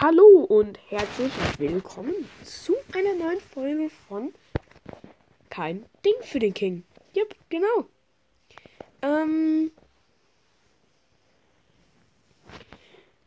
[0.00, 4.34] Hallo und herzlich willkommen zu einer neuen Folge von
[5.50, 6.82] Kein Ding für den King.
[7.14, 7.86] Yep, genau.
[9.02, 9.70] Ähm.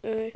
[0.01, 0.33] Äh.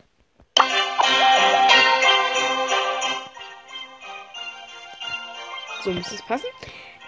[5.83, 6.47] So muss es passen.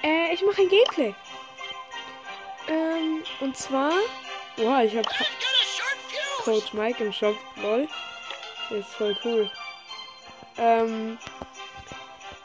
[0.03, 1.15] Äh, ich mache ein Gameplay.
[2.67, 3.93] Ähm, und zwar.
[4.57, 5.07] Boah, ich habe
[6.39, 7.37] Coach Mike im Shop.
[7.61, 7.87] Lol.
[8.73, 9.51] Ist voll cool.
[10.57, 11.17] Ähm,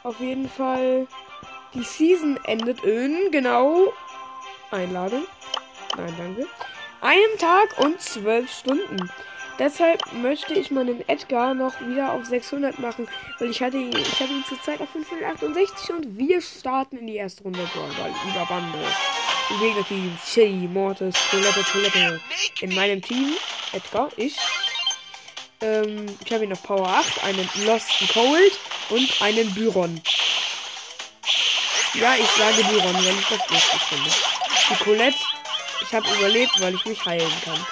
[0.03, 1.07] auf jeden Fall.
[1.73, 3.93] Die Season endet in genau.
[4.71, 5.25] Einladung.
[5.97, 6.47] Nein, danke.
[7.01, 9.09] Einem Tag und zwölf Stunden.
[9.57, 14.19] Deshalb möchte ich meinen Edgar noch wieder auf 600 machen, weil ich hatte ihn, ich
[14.19, 18.77] hatte ihn zurzeit auf 568 und wir starten in die erste Runde Brawl über Bande.
[19.49, 22.21] Im Gegnerteam Shelly, Mortis, Toilette, Toilette.
[22.61, 23.33] In meinem Team
[23.73, 24.37] Edgar, ich.
[25.61, 28.59] Ähm, ich habe ihn auf Power 8, einen Lost Cold
[28.89, 30.01] und einen Byron.
[31.95, 34.09] Ja, ich sage Byron, weil ich das lustig finde.
[34.69, 35.17] Die Colette,
[35.81, 37.65] ich habe überlebt, weil ich mich heilen kann.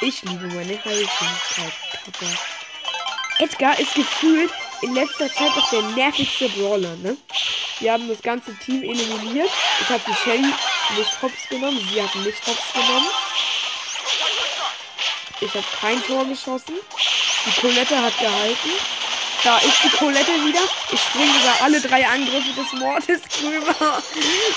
[0.00, 1.72] Ich liebe meine Heilfähigkeit.
[3.38, 4.50] Edgar ist gefühlt
[4.80, 7.16] in letzter Zeit noch der nervigste Brawler, ne?
[7.80, 9.50] Wir haben das ganze Team eliminiert.
[9.82, 10.52] Ich habe die Shelly
[10.96, 11.86] nicht hops genommen.
[11.92, 13.08] Sie hat mich hops genommen.
[15.40, 16.76] Ich habe kein Tor geschossen.
[17.46, 18.70] Die Colette hat gehalten.
[19.44, 20.60] Da ist die Colette wieder.
[20.90, 24.02] Ich springe über alle drei Angriffe des Mordes drüber.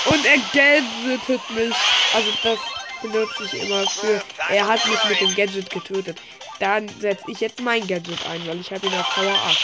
[0.06, 1.74] Und er gadgetet mich.
[2.12, 2.58] Also das
[3.00, 4.20] benutze ich immer für.
[4.48, 6.18] Er hat mich mit dem Gadget getötet.
[6.58, 9.58] Dann setze ich jetzt mein Gadget ein, weil ich habe ihn auf Power 8.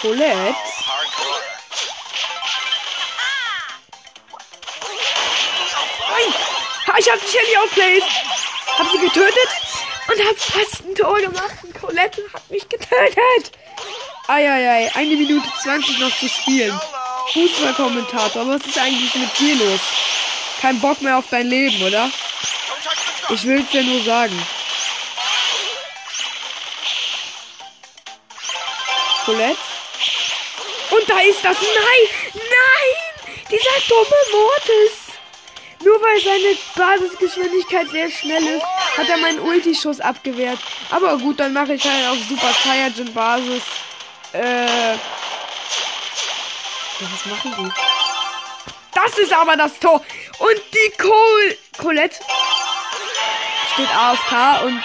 [0.00, 0.54] Colette.
[6.98, 8.02] Ich die Shelly outplayed.
[8.78, 9.48] Hab sie getötet
[10.08, 11.56] und hab fast ein Tor gemacht.
[11.62, 13.52] Und Colette hat mich getötet.
[14.28, 16.78] Eieiei, eine Minute 20 noch zu spielen.
[17.32, 19.80] Fußballkommentator, was ist eigentlich mit dir los?
[20.60, 22.10] Kein Bock mehr auf dein Leben, oder?
[23.28, 24.46] Ich will's dir nur sagen.
[29.24, 29.58] Colette?
[30.90, 31.56] Und da ist das.
[31.60, 32.32] Nein!
[32.34, 33.44] Nein!
[33.50, 35.05] Dieser dumme Mortis!
[35.86, 38.64] Nur weil seine Basisgeschwindigkeit sehr schnell ist,
[38.98, 40.58] hat er meinen Ulti-Schuss abgewehrt.
[40.90, 43.62] Aber gut, dann mache ich halt auf Super Saiyajin Basis.
[44.32, 44.96] Äh.
[46.98, 47.70] Was machen die?
[48.94, 50.02] Das ist aber das Tor.
[50.40, 52.16] Und die Col Colette
[53.74, 54.82] steht AFK und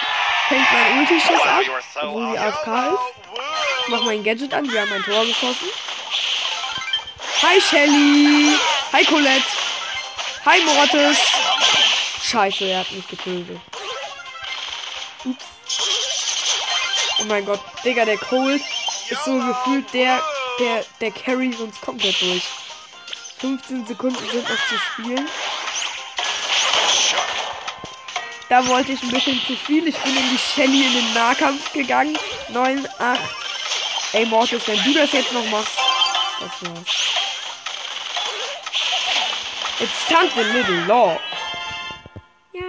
[0.48, 1.62] fängt meinen Ulti-Schuss ab,
[2.00, 3.42] obwohl sie AFK ist.
[3.80, 5.68] Ich mach mein Gadget an, wir haben ein Tor geschossen.
[7.42, 8.56] Hi Shelly.
[8.92, 9.61] Hi Colette.
[10.44, 11.18] Hi Mortis.
[12.20, 13.60] Scheiße, er hat mich getötet.
[15.24, 15.44] Ups.
[17.20, 17.60] Oh mein Gott.
[17.84, 18.60] Digga, der Cold
[19.08, 20.20] ist so gefühlt der,
[20.58, 22.42] der, der carry uns komplett durch.
[23.38, 25.28] 15 Sekunden sind noch zu spielen.
[28.48, 29.86] Da wollte ich ein bisschen zu viel.
[29.86, 32.18] Ich bin in die Shelly in den Nahkampf gegangen.
[32.48, 33.20] 9, 8.
[34.14, 35.78] Ey, Mortis, wenn du das jetzt noch machst.
[36.40, 37.11] Das war's.
[39.80, 41.18] It's time the little law.
[42.52, 42.60] Ja.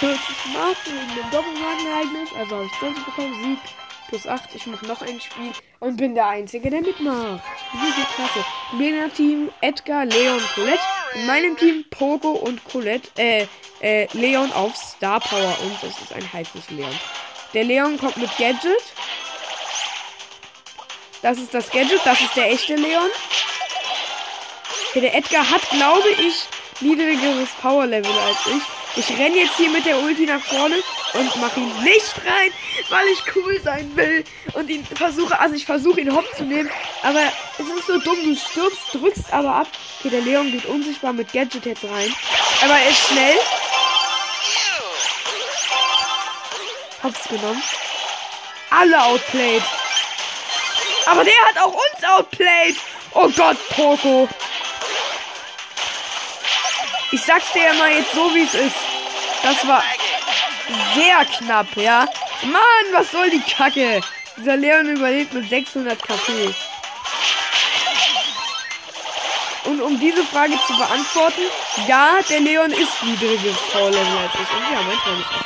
[0.00, 0.18] 40
[0.54, 2.30] Marken in dem Doppelmarkenereignis.
[2.38, 3.34] Also habe ich 20 bekommen.
[3.42, 3.58] Sieg
[4.08, 4.54] plus 8.
[4.54, 7.42] Ich mache noch ein Spiel und bin der Einzige, der mitmacht.
[7.72, 8.44] Wie klasse.
[8.72, 10.80] Im Team Edgar, Leon, Colette.
[11.14, 13.46] In meinem Team Poco und Colette, äh,
[13.80, 15.56] äh, Leon auf Star Power.
[15.62, 16.94] Und das ist ein heißes Leon.
[17.54, 18.82] Der Leon kommt mit Gadget.
[21.22, 23.08] Das ist das Gadget, das ist der echte Leon.
[24.92, 26.34] Okay, der Edgar hat, glaube ich,
[26.82, 28.62] niedrigeres Power Level als ich.
[28.94, 30.82] Ich renne jetzt hier mit der Ulti nach vorne
[31.14, 32.52] und mache ihn nicht rein,
[32.90, 34.22] weil ich cool sein will.
[34.52, 36.70] Und ihn versuche, also ich versuche ihn hopp zu nehmen.
[37.02, 37.22] Aber
[37.58, 39.68] es ist so dumm, du stirbst, drückst aber ab.
[40.00, 42.14] Okay, der Leon geht unsichtbar mit Gadget jetzt rein.
[42.62, 43.38] Aber er ist schnell.
[47.02, 47.62] Hab's genommen.
[48.68, 49.62] Alle outplayed.
[51.06, 52.76] Aber der hat auch uns outplayed.
[53.14, 54.28] Oh Gott, Poco.
[57.12, 58.76] Ich sag's dir ja mal jetzt so, wie es ist.
[59.42, 59.84] Das war
[60.94, 62.06] sehr knapp, ja.
[62.42, 64.00] Mann, was soll die Kacke?
[64.38, 66.54] Dieser Leon überlebt mit 600 KP.
[69.64, 71.42] Und um diese Frage zu beantworten,
[71.86, 74.40] ja, der Leon ist niedriges Power-Level als ich.
[74.40, 75.42] Und wir haben ein Tor geschossen.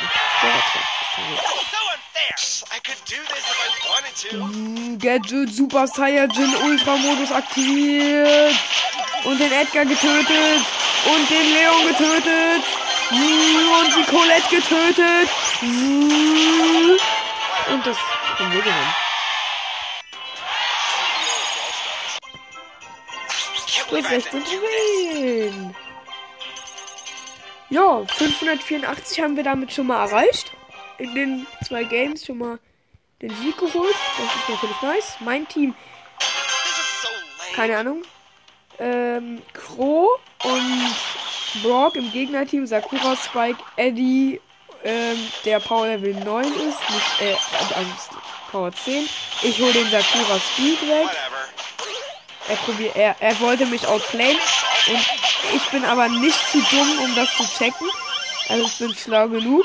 [4.99, 8.55] Gadget Super Saiyajin Ultra Modus aktiviert.
[9.25, 10.63] Und den Edgar getötet.
[11.14, 12.64] Und den Leon getötet.
[13.11, 15.29] Und die Colette getötet.
[17.73, 17.97] Und das
[18.38, 18.94] haben wir gewonnen.
[23.88, 25.75] Plus 16 Trophäen.
[27.70, 30.53] Ja, 584 haben wir damit schon mal erreicht.
[30.99, 32.58] In den zwei Games schon mal
[33.23, 33.94] den Sieg geholt.
[34.19, 35.17] Das ist natürlich nice.
[35.20, 35.75] Mein Team,
[37.55, 38.03] keine Ahnung.
[38.78, 44.40] Ähm, Crow und Brock im Gegnerteam, Sakura, Spike, Eddie,
[44.84, 47.34] ähm, der Power Level 9 ist, nicht, äh,
[47.75, 47.90] also
[48.50, 49.08] Power 10.
[49.43, 51.08] Ich hole den Sakura Speed weg.
[52.49, 54.37] Er, probiert, er, er wollte mich outplayen
[54.88, 55.00] und
[55.55, 57.88] ich bin aber nicht zu dumm, um das zu checken.
[58.49, 59.64] Also ich bin schlau genug.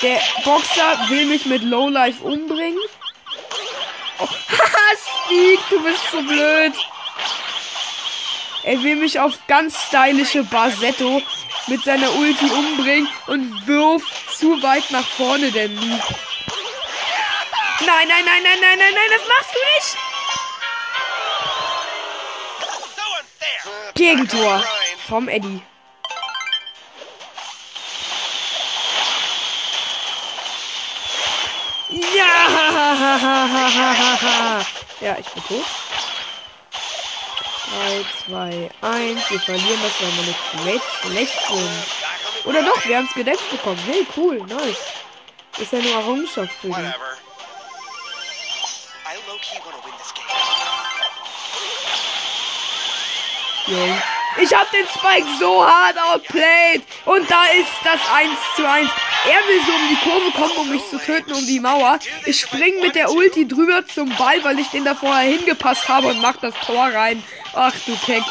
[0.00, 2.80] Der Boxer will mich mit Lowlife umbringen.
[4.18, 4.96] Oh, haha,
[5.26, 6.72] Speed, du bist so blöd.
[8.64, 11.20] Er will mich auf ganz stylische Basetto
[11.66, 16.14] mit seiner Ulti umbringen und wirft zu weit nach vorne den Luke.
[17.84, 19.96] Nein, nein, nein, nein, nein, nein, nein, das machst du nicht.
[23.94, 24.64] Gegentor
[25.08, 25.62] vom Eddie.
[32.16, 32.32] Ja!
[35.00, 35.81] Ja, ich bin tot.
[37.72, 39.30] 3, 2, 1.
[39.30, 42.44] Wir verlieren das, weil wir nicht schlecht, schlecht sind.
[42.44, 43.80] Oder doch, wir haben es gedeckt bekommen.
[43.86, 44.76] Hey, cool, nice.
[45.58, 46.92] Ist ja nur Errungenschaft für die.
[54.40, 56.82] Ich hab den Spike so hart outplayed.
[57.04, 58.90] Und da ist das 1 zu 1.
[59.24, 61.98] Er will so um die Kurve kommen, um mich zu töten, um die Mauer.
[62.26, 66.08] Ich spring mit der Ulti drüber zum Ball, weil ich den da vorher hingepasst habe
[66.08, 67.22] und mach das Tor rein.
[67.54, 68.22] Ach du Keck.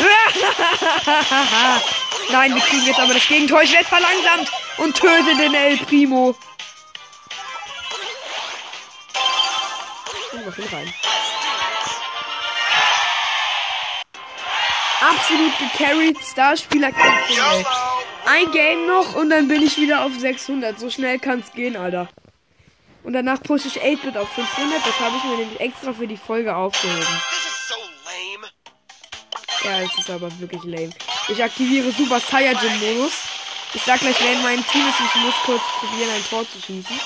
[2.30, 3.62] Nein, wir kriegen jetzt aber das Gegentor.
[3.62, 6.36] Ich werde verlangsamt und töte den El Primo.
[10.32, 10.94] Und mach ihn rein.
[15.00, 16.18] Absolut gecarried.
[16.22, 16.90] Starspieler.
[18.26, 20.78] Ein Game noch und dann bin ich wieder auf 600.
[20.78, 22.08] So schnell kann's gehen, Alter.
[23.02, 24.86] Und danach pushe ich 8-Bit auf 500.
[24.86, 27.20] Das habe ich mir nämlich extra für die Folge aufgehoben.
[29.64, 30.90] Ja, es ist aber wirklich lame.
[31.28, 33.12] Ich aktiviere Super Saiyajin Modus.
[33.74, 37.00] Ich sag gleich, wenn mein Team ist, ich muss kurz probieren, ein Tor zu schießen.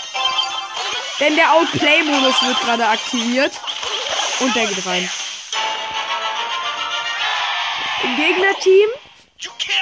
[1.21, 3.53] Denn der Outplay-Modus wird gerade aktiviert.
[4.41, 5.09] Und der geht rein.
[8.03, 8.89] Im Gegnerteam,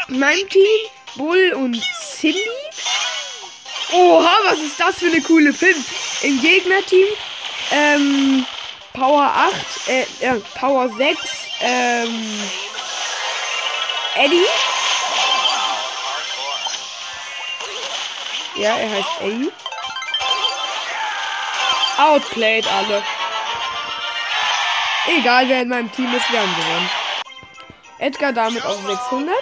[0.08, 1.82] in meinem Team, Bull und
[2.18, 2.38] Cindy.
[3.92, 5.84] Oha, was ist das für eine coole Pin?
[6.22, 7.08] Im Gegnerteam,
[7.72, 8.46] ähm,
[8.92, 11.18] Power 8, äh, äh, Power 6,
[11.60, 12.48] ähm,
[14.14, 14.46] Eddie.
[18.54, 19.52] Ja, er heißt Eddie.
[21.98, 23.02] Outplayed alle.
[25.18, 26.90] Egal, wer in meinem Team ist, wir haben gewonnen.
[27.98, 29.34] Edgar damit auf 600.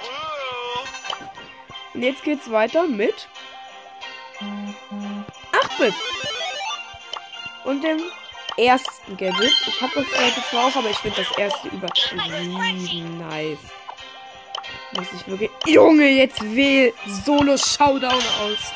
[1.93, 3.29] Und jetzt geht's weiter mit
[5.53, 5.95] 8-Bit.
[7.65, 8.01] Und dem
[8.57, 9.53] ersten Gadget.
[9.67, 13.59] Ich habe das zweite zwar auch, aber ich finde das erste übertrieben nice.
[14.97, 15.51] Muss ich wirklich.
[15.67, 16.93] Junge, jetzt wähl
[17.25, 18.73] Solo Showdown aus.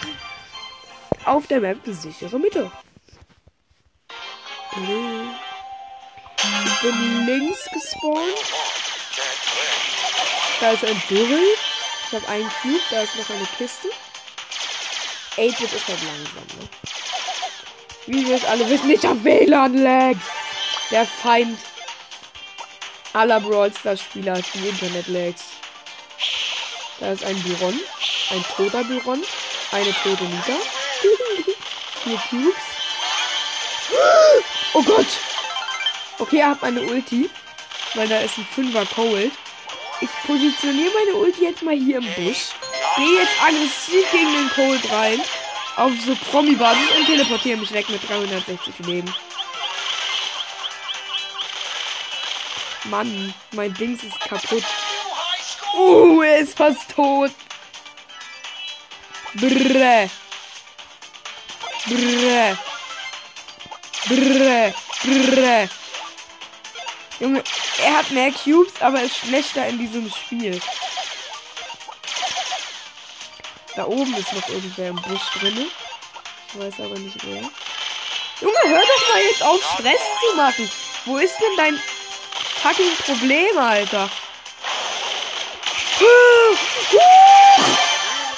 [1.24, 2.70] Auf der Map sichere Mitte.
[4.76, 8.44] Ich bin links gespawnt.
[10.60, 11.54] Da ist ein Dürrel.
[12.06, 13.88] Ich habe einen Cube, da ist noch eine Kiste.
[15.36, 16.68] 8-Bit ist halt langsam, ne?
[18.06, 20.26] Wie wir es alle wissen, ich habe WLAN-Lags.
[20.90, 21.58] Der Feind
[23.14, 25.42] aller Brawl Stars Spieler, die Internet-Lags.
[27.00, 27.80] Da ist ein Byron.
[28.30, 29.22] Ein toter Byron.
[29.72, 30.52] Eine tote Nita.
[32.04, 32.54] Vier Cubes.
[34.74, 35.06] Oh Gott!
[36.18, 37.30] Okay, er hat meine Ulti.
[37.94, 39.32] Weil da ist ein Fünfer Cold.
[40.00, 42.50] Ich positioniere meine Ulti jetzt mal hier im Busch.
[42.96, 45.20] Gehe jetzt aggressiv gegen den Cold rein.
[45.76, 49.12] Auf so Promi-Basis und teleportiere mich weg mit 360 Leben.
[52.84, 54.64] Mann, mein Dings ist kaputt.
[55.76, 57.32] Uh, er ist fast tot.
[59.34, 60.08] Brrrr.
[61.86, 62.58] Brrrr.
[64.06, 64.74] Brrrr.
[65.02, 65.68] Brrrr.
[67.18, 67.42] Junge,
[67.82, 70.60] er hat mehr Cubes, aber ist schlechter in diesem Spiel.
[73.76, 75.66] Da oben ist noch irgendwer im Busch drin.
[76.48, 77.42] Ich weiß aber nicht wer.
[78.40, 80.70] Junge, hör doch mal jetzt auf, Stress zu machen.
[81.06, 81.80] Wo ist denn dein
[82.62, 84.08] fucking Problem, Alter?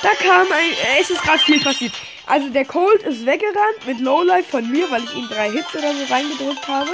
[0.03, 0.73] Da kam ein.
[0.73, 1.93] äh, Es ist gerade viel passiert.
[2.27, 5.95] Also der Colt ist weggerannt mit Lowlife von mir, weil ich ihm drei Hits oder
[5.95, 6.91] so reingedrückt habe.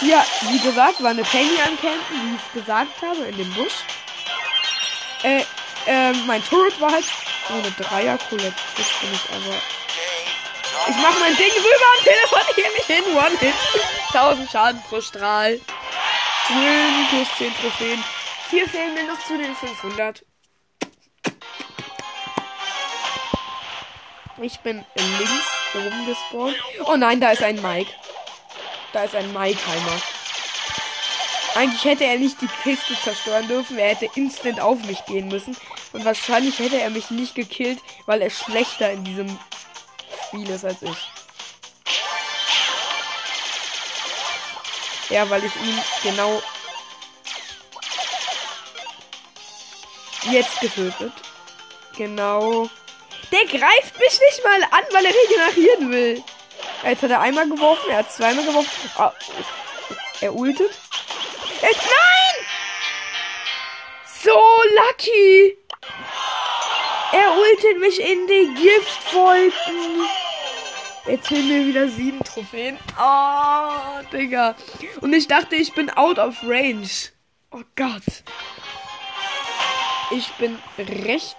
[0.00, 3.52] Hier, wie gesagt, war eine Penny am Campen, wie ich es gesagt habe, in dem
[3.54, 3.74] Busch.
[5.22, 5.42] Äh,
[5.86, 7.04] äh, mein Turret war halt.
[7.48, 8.54] Oh, eine Dreier-Colette.
[8.76, 9.56] Jetzt bin ich aber.
[10.88, 13.04] Ich mach mein Ding rüber und teleportiere mich hin.
[13.16, 13.54] One Hit.
[14.12, 15.60] 1000 Schaden pro Strahl.
[16.48, 18.04] Win plus 10 Trophäen.
[18.48, 20.24] Vier fehlen mir noch zu den 500.
[24.42, 26.56] Ich bin links oben gespawnt.
[26.86, 27.90] Oh nein, da ist ein Mike.
[28.92, 30.00] Da ist ein Mike-Heimer.
[31.54, 33.78] Eigentlich hätte er nicht die Kiste zerstören dürfen.
[33.78, 35.56] Er hätte instant auf mich gehen müssen.
[35.92, 39.38] Und wahrscheinlich hätte er mich nicht gekillt, weil er schlechter in diesem
[40.26, 41.10] Spiel ist als ich.
[45.10, 46.40] Ja, weil ich ihn genau
[50.30, 51.12] jetzt getötet.
[51.96, 52.68] Genau.
[53.32, 56.24] Der greift mich nicht mal an, weil er regenerieren will.
[56.84, 58.90] Jetzt hat er einmal geworfen, er hat zweimal geworfen.
[58.96, 59.12] Ah,
[60.20, 60.70] er ultet.
[61.60, 62.46] Er, nein!
[64.22, 64.38] So
[64.74, 65.29] lucky!
[67.50, 70.08] Ultet mich in die Giftwolken.
[71.06, 72.78] Jetzt fehlen mir wieder sieben Trophäen.
[73.00, 74.54] Oh, Digga.
[75.00, 77.08] Und ich dachte, ich bin out of range.
[77.50, 78.02] Oh Gott.
[80.12, 81.34] Ich bin rechts.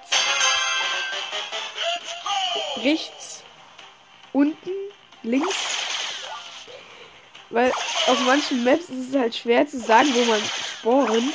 [2.83, 3.43] Rechts.
[4.33, 4.71] Unten.
[5.23, 5.55] Links.
[7.51, 7.71] Weil
[8.07, 11.33] auf manchen Maps ist es halt schwer zu sagen, wo man spawnt.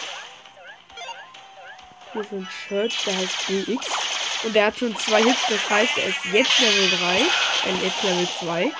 [2.12, 4.06] Hier ist ein Church, der heißt BX.
[4.44, 7.16] Und der hat schon zwei Hits, das heißt, er ist jetzt Level 3.
[7.16, 8.64] Äh, jetzt Level 2.
[8.64, 8.72] Und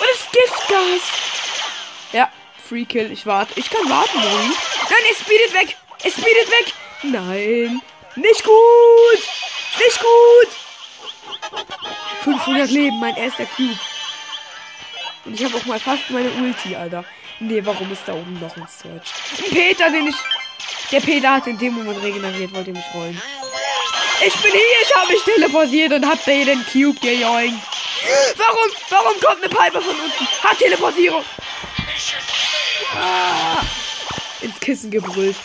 [0.00, 1.02] das Giftgas!
[2.12, 2.30] Ja,
[2.68, 3.58] Free Kill, ich warte.
[3.58, 4.46] Ich kann warten, Rui.
[4.46, 5.76] Nein, es speedet weg!
[6.02, 6.72] Es speedet weg!
[7.02, 7.80] Nein!
[8.16, 9.22] Nicht gut!
[9.78, 10.48] Nicht gut!
[12.22, 13.78] 500 Leben, mein erster Cube.
[15.24, 17.04] Und ich habe auch mal fast meine Ulti, Alter.
[17.38, 19.12] Nee, warum ist da oben noch ein Search?
[19.50, 20.16] Peter, den ich.
[20.92, 23.20] Der Peter hat in dem Moment regeneriert, wollte mich rollen.
[24.26, 27.62] Ich bin hier, ich habe mich teleportiert und hab den Cube gejoinkt.
[28.36, 28.70] Warum?
[28.88, 30.26] Warum kommt eine Piper von unten?
[30.42, 31.24] Hat Teleportierung.
[32.94, 33.62] Ah,
[34.40, 35.36] ins Kissen gebrüllt.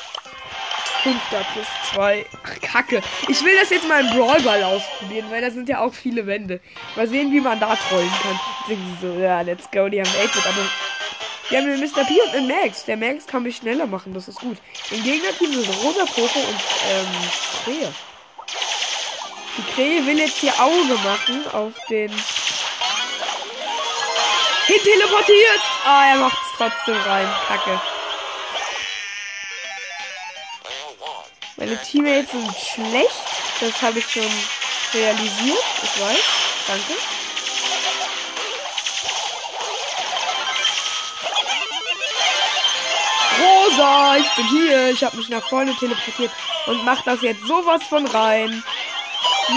[1.03, 2.25] Fünfter plus zwei.
[2.43, 3.01] Ach, Kacke.
[3.27, 6.60] Ich will das jetzt mal im Brawlball ausprobieren, weil da sind ja auch viele Wände.
[6.95, 8.39] Mal sehen, wie man da trollen kann.
[8.67, 10.65] Sie so, ja, let's go, die haben 8 aber
[11.50, 12.04] wir haben einen Mr.
[12.06, 12.86] P und einen Max.
[12.86, 14.58] Der Max kann mich schneller machen, das ist gut.
[14.92, 16.60] Im Gegnerteam sind Rosa Poco und
[16.90, 17.08] ähm,
[17.64, 17.94] Krähe.
[19.58, 22.12] Die Krähe will jetzt hier Auge machen auf den.
[24.68, 25.62] Hin teleportiert!
[25.86, 27.28] Ah, er macht es trotzdem rein.
[27.48, 27.80] Kacke.
[31.58, 33.24] Meine Teammates sind schlecht.
[33.62, 34.30] Das habe ich schon
[34.94, 35.64] realisiert.
[35.84, 36.24] Ich weiß.
[36.68, 37.14] Danke.
[43.39, 44.89] Rosa, ich bin hier.
[44.89, 46.32] Ich habe mich nach vorne teleportiert
[46.68, 48.63] und mach das jetzt sowas von rein.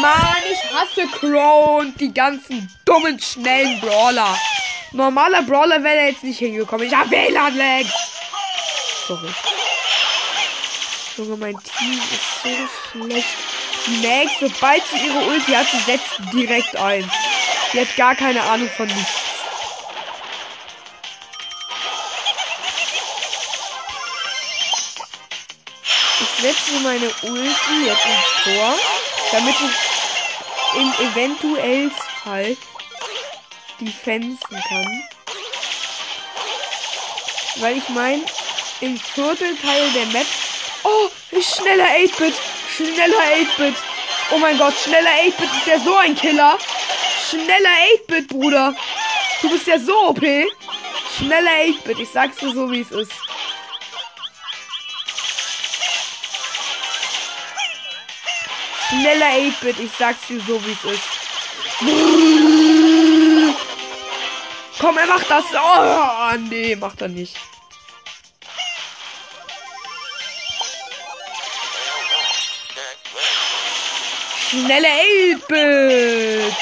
[0.00, 4.36] Mann, ich hasse Crow und die ganzen dummen, schnellen Brawler.
[4.92, 6.86] Normaler Brawler wäre jetzt nicht hingekommen.
[6.86, 7.92] Ich hab WLAN-Lags.
[9.06, 9.28] Sorry.
[11.16, 12.48] Junge, mein Team ist so
[12.90, 13.36] schlecht.
[13.86, 17.10] Die Max, sobald sie ihre Ulti hat, sie setzt direkt ein.
[17.72, 19.27] Die hat gar keine Ahnung von nichts.
[26.68, 28.74] Setze meine Ulti jetzt ins Tor,
[29.32, 31.90] damit ich im eventuellen
[32.22, 32.56] Fall
[33.80, 35.02] defensen kann.
[37.56, 38.22] Weil ich meine,
[38.80, 40.26] im Viertelteil der Map.
[40.84, 41.08] Oh,
[41.40, 42.34] schneller 8-Bit!
[42.76, 43.18] Schneller
[43.56, 43.74] 8-Bit!
[44.30, 46.58] Oh mein Gott, schneller 8-Bit ist ja so ein Killer!
[47.28, 47.70] Schneller
[48.06, 48.74] 8-Bit, Bruder!
[49.42, 50.20] Du bist ja so OP!
[51.16, 53.27] Schneller 8-Bit, ich sag's dir so, wie es ist.
[58.98, 61.02] Schneller 8-Bit, ich sag's dir so, wie es ist.
[64.80, 65.44] Komm, er macht das.
[65.54, 67.36] Oh, nee, macht er nicht.
[74.50, 76.56] Schnelle 8-Bit.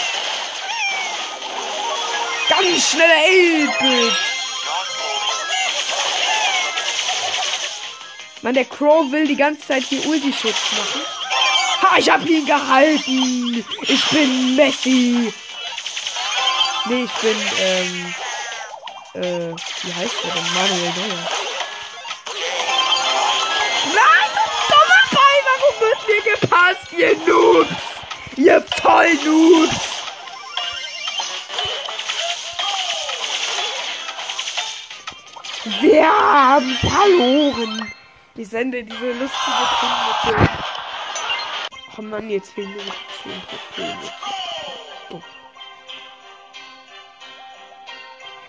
[2.50, 4.12] Ganz schnelle 8-Bit.
[8.42, 11.15] Mann, der Crow will die ganze Zeit hier Ulti-Schutz machen.
[11.82, 13.64] Ha, ich hab ihn gehalten.
[13.82, 15.32] Ich bin Messi.
[16.88, 18.14] Nee, ich bin, ähm,
[19.14, 20.54] äh, wie heißt der denn?
[20.54, 21.46] Manuel Neuer.
[25.96, 27.70] hat mir gepasst, ihr Noobs!
[28.36, 29.96] Ihr Vollnoobs!
[35.80, 37.92] Wir haben verloren!
[38.34, 39.30] Ich sende diese lustige
[40.22, 40.65] Filme.
[41.98, 43.96] Oh Mann, jetzt fehlen mir noch 10 Trophäen.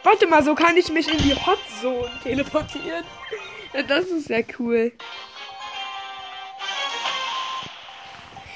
[0.04, 3.06] Warte mal, so kann ich mich in die Hot Zone teleportieren.
[3.88, 4.92] Das ist ja cool.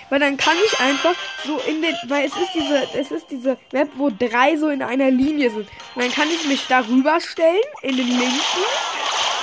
[0.10, 3.58] Weil dann kann ich einfach so in den, weil es ist diese, es ist diese
[3.72, 5.70] Map, wo drei so in einer Linie sind.
[5.96, 8.64] Und dann kann ich mich darüber stellen, in den linken,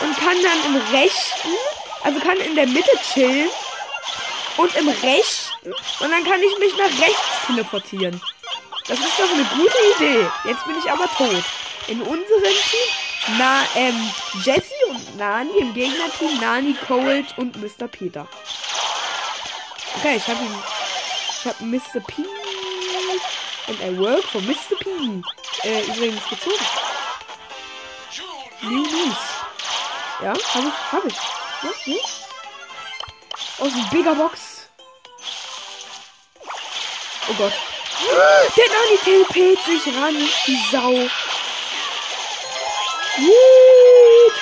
[0.03, 1.49] und kann dann im rechten,
[2.05, 3.49] also kann in der Mitte chillen
[4.59, 8.21] und im rechten, und dann kann ich mich nach rechts teleportieren.
[8.87, 10.27] Das ist doch eine gute Idee.
[10.45, 11.45] Jetzt bin ich aber tot.
[11.89, 14.11] In unserem Team, na, ähm,
[14.45, 17.87] Jesse und Nani, im Gegnerteam Nani, Cold und Mr.
[17.87, 18.27] Peter.
[19.97, 20.55] Okay, ich habe ihn.
[21.39, 22.01] Ich habe Mr.
[22.07, 22.25] P.
[23.69, 24.77] And I work for Mr.
[24.81, 24.91] P.
[25.65, 26.65] Äh, übrigens gezogen.
[28.63, 29.17] News.
[30.23, 31.15] Ja, habe ich, habe ich.
[31.15, 32.01] Ja, nee.
[33.59, 34.48] Aus dem Bigger Box.
[37.31, 37.53] Oh Gott.
[38.57, 40.17] Der Nani telpet sich ran,
[40.47, 41.09] die Sau.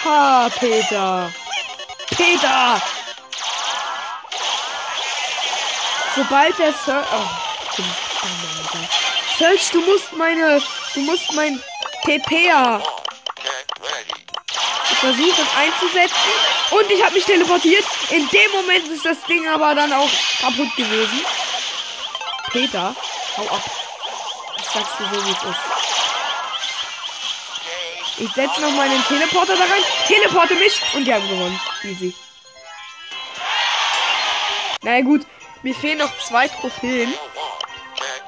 [0.02, 1.32] Peter, Peter.
[2.10, 2.82] Peter!
[6.14, 7.06] Sobald der Search.
[7.12, 7.28] Oh,
[9.38, 10.62] Search, du musst meine.
[10.94, 11.62] Du musst mein
[12.04, 12.82] TPA.
[14.90, 16.30] Ich versuche es einzusetzen.
[16.70, 17.84] Und ich habe mich teleportiert.
[18.10, 21.24] In dem Moment ist das Ding aber dann auch kaputt gewesen.
[22.56, 22.96] Peter,
[23.36, 23.62] hau ab.
[24.56, 25.60] Ich sag's dir so, wie es ist.
[28.18, 29.82] Ich setze noch meinen Teleporter da rein.
[30.06, 30.80] Teleporte mich.
[30.94, 31.60] Und die haben gewonnen.
[31.82, 32.14] Easy.
[34.82, 35.26] Naja gut,
[35.62, 37.12] mir fehlen noch zwei Trophäen.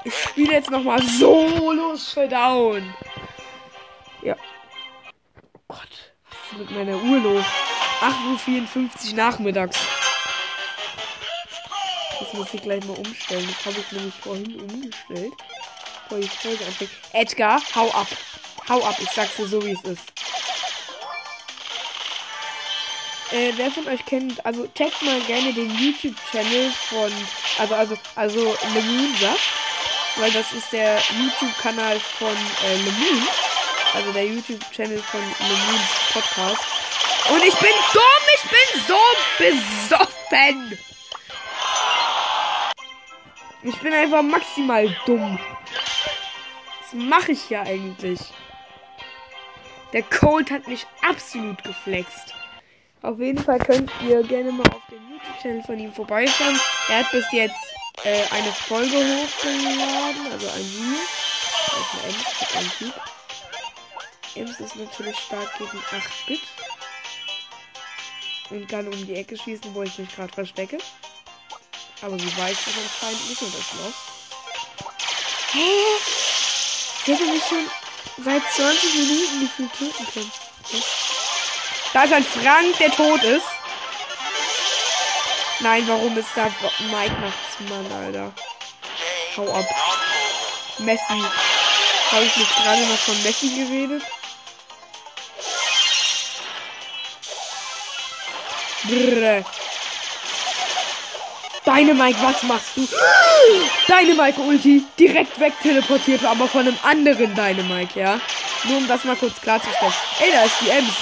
[0.05, 2.95] Ich spiele jetzt noch mal Solo Showdown.
[4.21, 4.37] Ja.
[5.69, 5.89] Gott,
[6.29, 7.45] was ist mit meiner Uhr los?
[8.03, 9.79] 8.54 Uhr nachmittags.
[12.31, 13.49] Das muss ich gleich mal umstellen.
[13.49, 15.33] Das habe ich nämlich vorhin umgestellt.
[16.09, 16.91] Bevor die Folge anfängt.
[17.13, 18.07] Edgar, hau ab.
[18.69, 20.03] Hau ab, ich sag's dir so, wie es ist.
[23.31, 27.13] Äh, wer von euch kennt, also checkt mal gerne den YouTube-Channel von,
[27.59, 29.41] also, also, also Lemoon sagt,
[30.17, 33.29] weil das ist der YouTube-Kanal von äh, Lemoon,
[33.95, 36.63] also der YouTube-Channel von Lemoons Podcast.
[37.31, 38.03] Und ich bin dumm,
[38.35, 38.99] ich bin so
[39.39, 40.79] besoffen.
[43.69, 45.39] Ich bin einfach maximal dumm.
[46.81, 48.19] Was mache ich hier eigentlich?
[49.93, 52.33] Der Cold hat mich absolut geflext.
[53.03, 56.59] Auf jeden Fall könnt ihr gerne mal auf dem YouTube-Channel von ihm vorbeischauen.
[56.89, 57.59] Er hat bis jetzt
[58.05, 61.01] äh, eine Folge hochgeladen, also ein Video.
[61.67, 62.95] Das ist eine Ems, ein Typ.
[64.35, 66.41] Ems ist natürlich stark gegen 8-Bit.
[68.49, 70.79] Und kann um die Ecke schießen, wo ich mich gerade verstecke.
[72.01, 73.93] Aber sie weiß das anscheinend nicht und das noch.
[75.53, 75.71] Hä?
[77.03, 77.71] Ich hätte mich schon
[78.25, 80.33] seit 20 Minuten gefühlt töten können.
[81.93, 83.47] Da ist ein Frank, der tot ist.
[85.61, 88.33] Nein, warum ist da Mike Nachtsmann, Alter?
[89.37, 89.67] Hau ab.
[90.79, 91.23] Messi.
[92.13, 94.03] Habe ich nicht gerade noch von Messi geredet?
[98.85, 99.45] Brrr.
[101.79, 102.89] Deine Mike, was machst du?
[103.87, 108.21] Deine Mike Ulti direkt weg teleportiert, aber von einem anderen Dynamike, ja?
[108.65, 109.93] Nur um das mal kurz klarzustellen.
[110.19, 110.93] Ey, da ist die Ems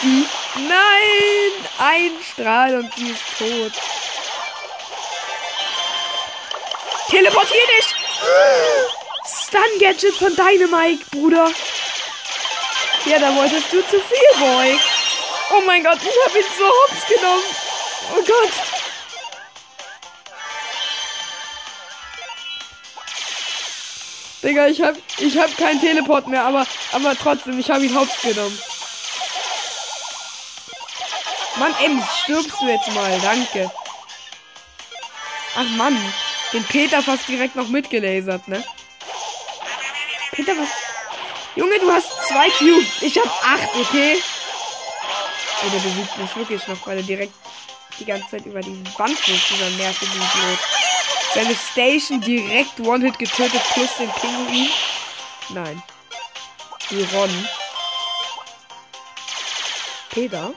[0.00, 0.26] sie.
[0.66, 1.52] Nein!
[1.76, 3.72] Ein Strahl und sie ist tot.
[7.10, 7.94] Teleportier dich!
[9.26, 11.50] Stun Gadget von Dynamite, Bruder.
[13.04, 14.78] Ja, da wolltest du zu viel, Boy.
[15.50, 17.44] Oh mein Gott, ich habe ihn so hops genommen.
[18.16, 18.73] Oh Gott.
[24.44, 28.20] Digga, ich hab, ich hab keinen Teleport mehr, aber, aber trotzdem, ich habe ihn hops
[28.20, 28.58] genommen.
[31.56, 33.18] Mann, Ems, stirbst du jetzt mal.
[33.20, 33.70] Danke.
[35.56, 35.96] Ach Mann.
[36.52, 38.62] Den Peter fast direkt noch mitgelasert, ne?
[40.32, 40.68] Peter, was?
[41.56, 43.00] Junge, du hast zwei Cubes.
[43.00, 44.20] Ich hab acht, okay?
[45.62, 47.34] Ey, der besiegt mich wirklich noch, weil er direkt
[47.98, 50.83] die ganze Zeit über die Wand muss, dieser nervige Idiot.
[51.34, 54.70] Seine Station direkt One-Hit getötet plus den Pinguin.
[55.48, 55.82] Nein.
[57.12, 57.48] Ron.
[60.10, 60.52] Peter.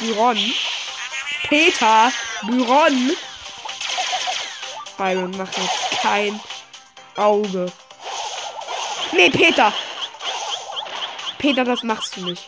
[0.00, 0.52] Die Ron.
[1.48, 3.16] Peter, Byron.
[4.98, 6.38] Byron macht jetzt kein
[7.16, 7.72] Auge.
[9.12, 9.72] Nee, Peter.
[11.38, 12.46] Peter, das machst du nicht.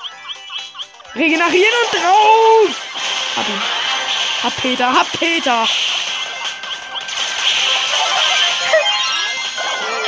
[1.15, 2.77] Regenerieren und drauf!
[3.37, 3.78] Hab ihn.
[4.43, 5.67] Hab Peter, hab Peter!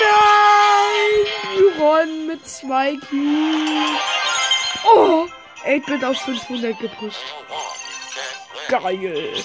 [0.00, 1.30] Nein!
[1.80, 4.00] Byron mit zwei Cubes.
[4.84, 5.26] Oh!
[5.64, 7.20] 8-Bit auf 500 gepusht.
[8.68, 9.44] Geil!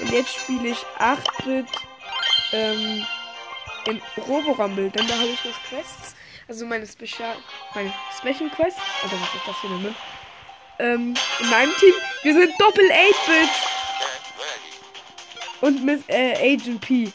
[0.00, 1.66] Und jetzt spiele ich 8-Bit
[2.52, 3.06] ähm,
[3.86, 6.14] im Roborumble, denn da habe ich noch Quests.
[6.48, 7.36] Also meine Special,
[7.74, 8.78] meine Special Quest.
[9.04, 9.94] Oder was ist das für eine Map?
[10.78, 13.48] Ähm, in meinem Team, wir sind Doppel 8-Bit.
[15.60, 17.12] Und mit äh, Agent P.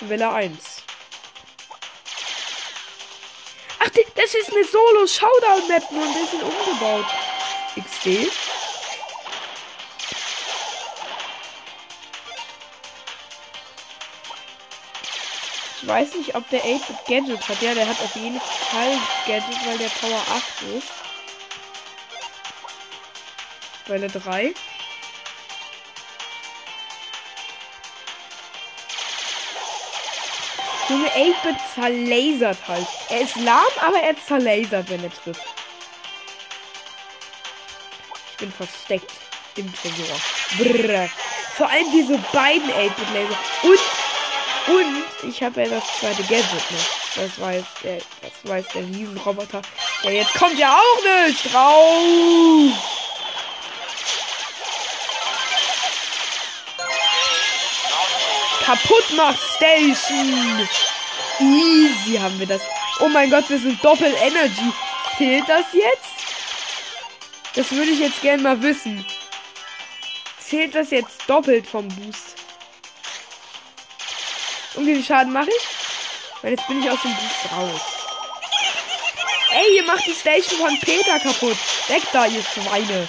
[0.00, 0.54] Welle 1.
[3.80, 7.06] Ach, das ist eine Solo-Showdown-Map, nur ein bisschen umgebaut.
[7.76, 8.30] XD.
[15.82, 17.60] Ich weiß nicht, ob der 8-Bit Gadget hat.
[17.60, 20.88] Ja, der hat auf jeden Fall Gadget, weil der Power 8 ist.
[23.88, 24.54] Welle 3.
[30.88, 32.86] Junge, 8-Bit zerlasert halt.
[33.10, 35.42] Er ist lahm, aber er zerlasert, wenn er trifft.
[38.30, 39.10] Ich bin versteckt
[39.56, 40.16] im Tresor.
[40.58, 41.08] Brrr.
[41.56, 43.38] Vor allem diese beiden 8-Bit-Laser.
[43.62, 43.80] Und
[44.68, 47.14] und ich habe ja das zweite Gadget noch.
[47.14, 49.62] Das weiß der, das weiß der Riesenroboter.
[50.02, 52.95] Der jetzt kommt ja auch nicht drauf.
[58.66, 60.68] Kaputt macht Station.
[61.38, 62.62] Easy haben wir das.
[62.98, 64.72] Oh mein Gott, wir sind Doppel Energy.
[65.16, 66.16] Zählt das jetzt?
[67.54, 69.06] Das würde ich jetzt gerne mal wissen.
[70.40, 72.34] Zählt das jetzt doppelt vom Boost?
[74.74, 76.42] Und wie viel Schaden mache ich?
[76.42, 77.80] Weil jetzt bin ich aus dem Boost raus.
[79.52, 81.56] Ey, ihr macht die Station von Peter kaputt.
[81.86, 83.08] Weg da, ihr Schweine.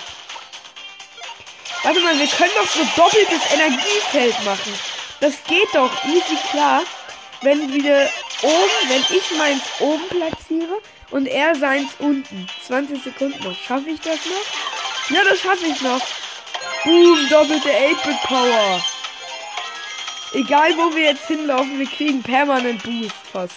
[1.82, 4.74] Warte mal, wir können doch so doppeltes Energiefeld machen.
[5.19, 6.82] Das geht doch easy klar.
[7.41, 8.10] Wenn wir
[8.41, 12.47] oben, wenn ich meins oben platziere und er seins unten.
[12.65, 13.56] 20 Sekunden noch.
[13.56, 15.15] Schaffe ich das noch?
[15.15, 16.01] Ja, das schaffe ich noch.
[16.84, 18.84] Boom, doppelte 8-Bit-Power.
[20.34, 23.56] Egal wo wir jetzt hinlaufen, wir kriegen permanent Boost fast.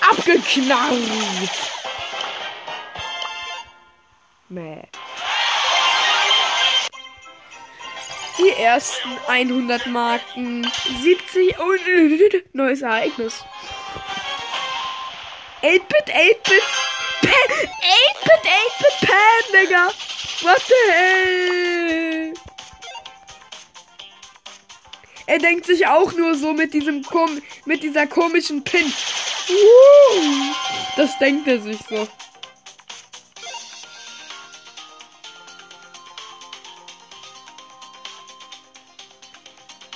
[0.00, 0.92] Abgeknarrt.
[4.48, 4.82] Mäh.
[8.40, 10.66] Die ersten 100 Marken.
[11.02, 11.80] 70 und
[12.54, 13.44] neues Ereignis.
[15.62, 16.62] 8-Bit, 8-Bit.
[17.22, 19.86] 8-Bit, 8-Bit Pan, Digga.
[20.42, 22.34] What the hell?
[25.26, 28.92] Er denkt sich auch nur so mit diesem kom mit dieser komischen Pin.
[29.48, 30.54] Uh,
[30.96, 32.08] das denkt er sich so.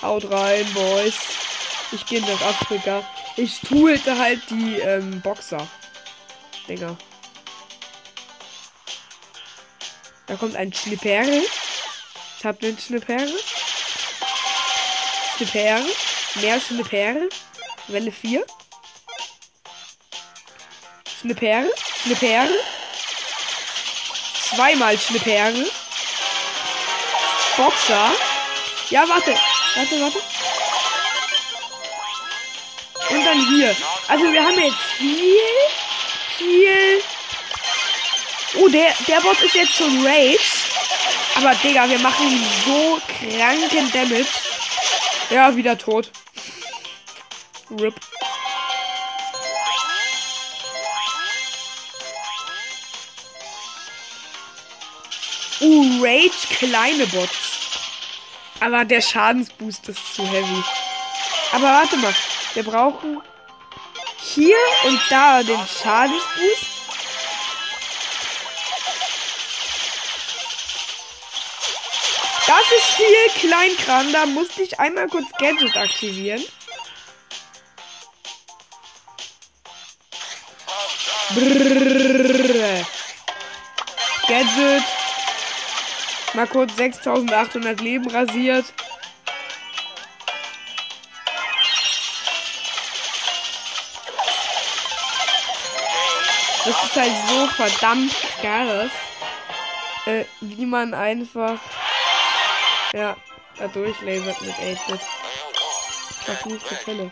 [0.05, 1.15] Haut rein, Boys.
[1.93, 3.03] Ich gehe nach Afrika.
[3.37, 5.67] Ich tue halt die ähm, Boxer.
[6.69, 6.95] Dinger.
[10.27, 11.41] Da kommt ein Schnippere.
[12.39, 13.27] Ich habe den Schnippere.
[15.37, 15.83] Schnippere.
[16.35, 17.31] Mehr Schnippere.
[17.89, 18.45] Welle 4.
[21.19, 21.71] Schnippere.
[22.03, 22.51] Schnippere.
[24.51, 25.65] Zweimal Schnippere.
[27.57, 28.13] Boxer.
[28.91, 29.35] Ja, warte.
[29.75, 30.19] Warte, warte.
[33.11, 33.77] Und dann hier.
[34.09, 35.39] Also wir haben jetzt viel,
[36.39, 37.03] viel
[38.57, 40.39] Oh, der, der Bot ist jetzt schon Rage.
[41.35, 44.27] Aber, Digga, wir machen so kranken Damage.
[45.31, 46.11] Ja, wieder tot.
[47.71, 47.95] RIP.
[55.61, 57.74] Uh, Rage kleine Bots.
[58.61, 60.63] Aber der Schadensboost ist zu heavy.
[61.53, 62.15] Aber warte mal.
[62.55, 63.21] Wir brauchen
[64.21, 66.75] hier und da den Schadensboost.
[72.47, 74.13] Das ist viel Kleinkram.
[74.13, 76.45] Da musste ich einmal kurz Gadget aktivieren.
[81.31, 82.87] Brrr.
[84.29, 85.04] Gadget.
[86.35, 88.65] Mal kurz 6800 Leben rasiert.
[96.65, 98.91] Das ist halt so verdammt krass,
[100.07, 101.61] äh, wie man einfach,
[102.95, 103.17] ja,
[103.59, 105.01] da durchlasert mit 8-Bit.
[106.25, 107.11] Verfluchte Fälle.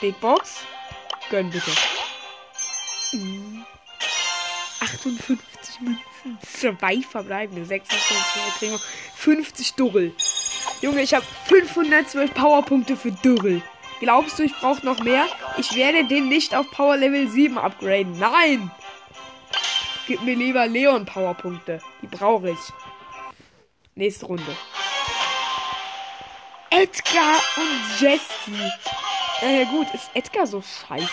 [0.00, 0.60] Big Box?
[1.30, 1.72] Gönn bitte.
[5.00, 6.38] 58 Münzen.
[6.42, 7.64] Zwei verbleibende.
[7.64, 8.80] 26 kriegen wir
[9.16, 10.14] 50 Durrel.
[10.82, 13.62] Junge, ich habe 512 Powerpunkte für Durrel.
[14.00, 15.26] Glaubst du, ich brauche noch mehr?
[15.58, 18.18] Ich werde den nicht auf Power Level 7 upgraden.
[18.18, 18.70] Nein!
[20.06, 21.80] Gib mir lieber Leon Powerpunkte.
[22.02, 22.58] Die brauche ich.
[23.94, 24.56] Nächste Runde.
[26.70, 28.72] Edgar und Jesse.
[29.42, 31.06] Äh, gut, ist Edgar so scheiße?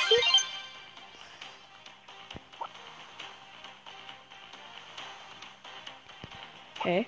[6.87, 7.05] Hä?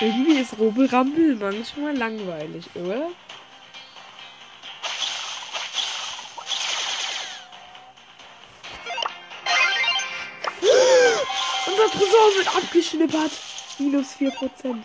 [0.00, 3.06] Irgendwie ist Robelrampel manchmal langweilig, oder?
[11.66, 13.32] Unser Tresor wird abgeschnippert.
[13.78, 14.82] Minus 4%.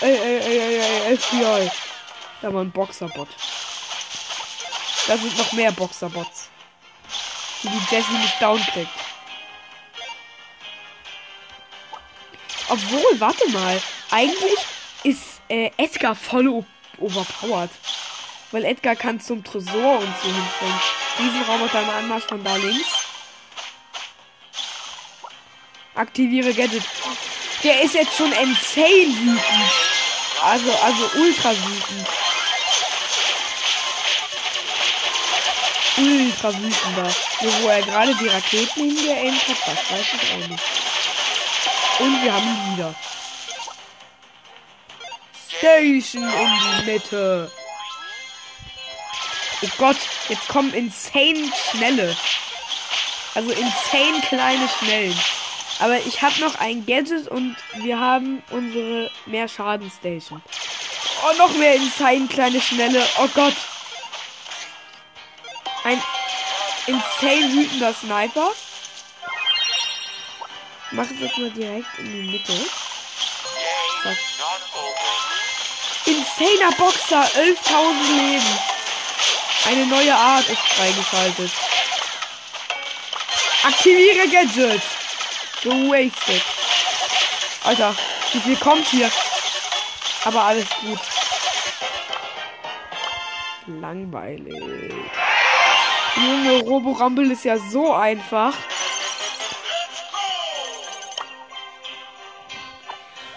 [0.00, 1.70] Ey, ey, ey, ey, ey, FBI.
[2.40, 3.28] Da war ein Boxerbot.
[5.06, 6.48] Da sind noch mehr Boxerbots.
[7.62, 9.07] Die die Jessie nicht down kriegt.
[12.68, 13.80] Obwohl, warte mal.
[14.10, 14.58] Eigentlich
[15.04, 16.64] ist äh, Edgar voll
[16.98, 17.70] overpowered.
[18.50, 20.80] Weil Edgar kann zum Tresor und so hinspringen.
[21.18, 22.88] Diesen Roboter im Anmarsch von da links.
[25.94, 26.82] Aktiviere Gadget.
[27.64, 29.72] Der ist jetzt schon insane wütend.
[30.42, 32.08] Also, also ultra wütend.
[35.96, 37.14] Ultra wütender.
[37.40, 40.77] Nur wo er gerade die Raketen hingeaimt hat, das weiß ich auch nicht.
[41.98, 42.94] Und wir haben ihn wieder.
[45.58, 47.50] Station in die Mitte.
[49.62, 49.96] Oh Gott,
[50.28, 52.16] jetzt kommen insane schnelle.
[53.34, 55.18] Also insane kleine Schnellen.
[55.80, 60.42] Aber ich habe noch ein Gadget und wir haben unsere mehr Schaden Station.
[61.22, 63.04] Oh, noch mehr insane kleine Schnelle.
[63.18, 63.56] Oh Gott.
[65.84, 66.00] Ein
[66.86, 68.52] insane wütender Sniper.
[70.90, 72.52] Mach es jetzt mal direkt in die Mitte.
[76.06, 78.58] Insaner Boxer, 11.000 Leben.
[79.66, 81.50] Eine neue Art ist freigeschaltet.
[83.64, 84.82] Aktiviere Gadget.
[85.62, 86.42] Gewastet.
[87.64, 87.94] Alter,
[88.32, 89.10] wie viel kommt hier?
[90.24, 91.00] Aber alles gut.
[93.66, 94.54] Langweilig.
[96.16, 98.54] Junge, Robo Rumble ist ja so einfach.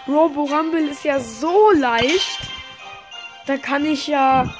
[0.08, 2.38] Robo Rumble ist ja so leicht.
[3.46, 4.52] Da kann ich ja.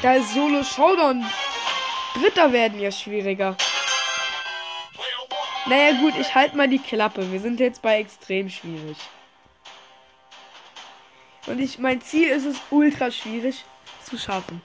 [0.00, 1.24] Da ist Solo Showdown.
[2.14, 3.56] Dritter werden ja schwieriger.
[5.66, 7.30] Naja gut, ich halte mal die Klappe.
[7.30, 8.96] Wir sind jetzt bei extrem schwierig.
[11.46, 13.64] Und ich, mein Ziel ist es ultra schwierig
[14.02, 14.62] zu schaffen.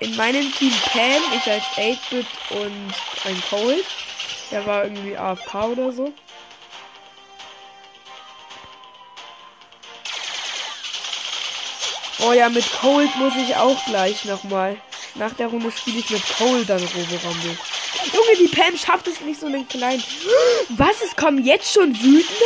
[0.00, 3.84] In meinem Team Pam, ich als 8-Bit und ein Cold.
[4.50, 6.12] Der war irgendwie AFK oder so.
[12.20, 14.76] Oh ja, mit Cold muss ich auch gleich nochmal.
[15.14, 17.56] Nach der Runde spiele ich mit Cold dann Robo-Rumble.
[18.12, 20.02] Junge, die Pam schafft es nicht so einen kleinen.
[20.70, 21.00] Was?
[21.00, 22.44] Es kommen jetzt schon wütende?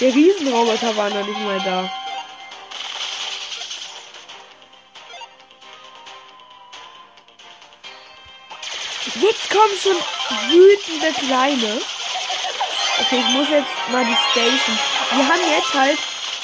[0.00, 1.90] Der Riesenroboter war noch nicht mal da.
[9.20, 9.96] Jetzt kommen schon
[10.50, 11.80] wütende kleine.
[13.00, 14.78] Okay, ich muss jetzt mal die Station.
[15.14, 15.98] Wir haben jetzt halt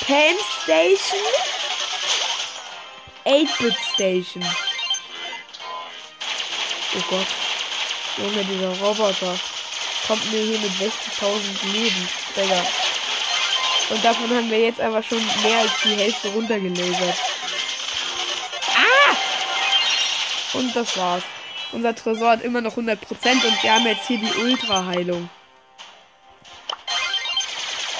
[0.07, 1.50] Pam Station
[3.25, 4.45] 8-Bit Station.
[6.97, 7.27] Oh Gott.
[8.17, 9.39] Junge, dieser Roboter
[10.07, 12.09] kommt mir hier mit 60.000 Leben.
[12.37, 12.65] Digga.
[13.91, 17.19] Und davon haben wir jetzt einfach schon mehr als die Hälfte runtergelasert.
[18.77, 19.17] Ah!
[20.55, 21.23] Und das war's.
[21.73, 25.29] Unser Tresor hat immer noch 100% und wir haben jetzt hier die Ultra-Heilung.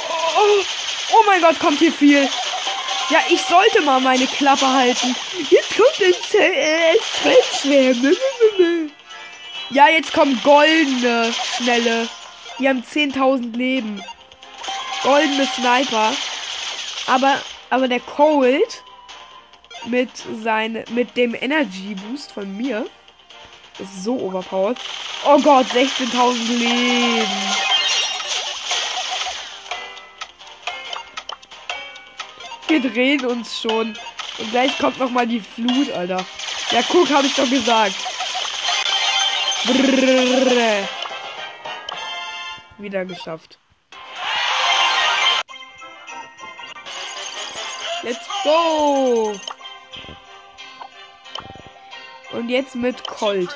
[0.09, 0.65] Oh,
[1.13, 2.29] oh mein Gott, kommt hier viel.
[3.11, 5.17] Ja, ich sollte mal meine Klappe halten.
[5.51, 6.15] Jetzt kommt ein
[7.03, 8.13] Stressschwärme.
[9.71, 12.09] Ja, jetzt kommen goldene Schnelle.
[12.61, 14.01] Die haben 10.000 Leben.
[15.03, 16.13] Goldene Sniper.
[17.07, 18.85] Aber, aber der Cold
[19.87, 20.11] mit
[20.43, 22.87] seine, mit dem Energy Boost von mir
[23.81, 24.79] ist so overpowered.
[25.25, 27.70] Oh Gott, 16.000 Leben.
[32.71, 33.99] Wir drehen uns schon.
[34.39, 36.25] Und gleich kommt noch mal die Flut, Alter.
[36.71, 37.97] Ja, guck, habe ich doch gesagt.
[39.65, 40.89] Brrr.
[42.79, 43.59] Wieder geschafft.
[48.03, 49.35] Let's go!
[52.31, 53.51] Und jetzt mit Colt.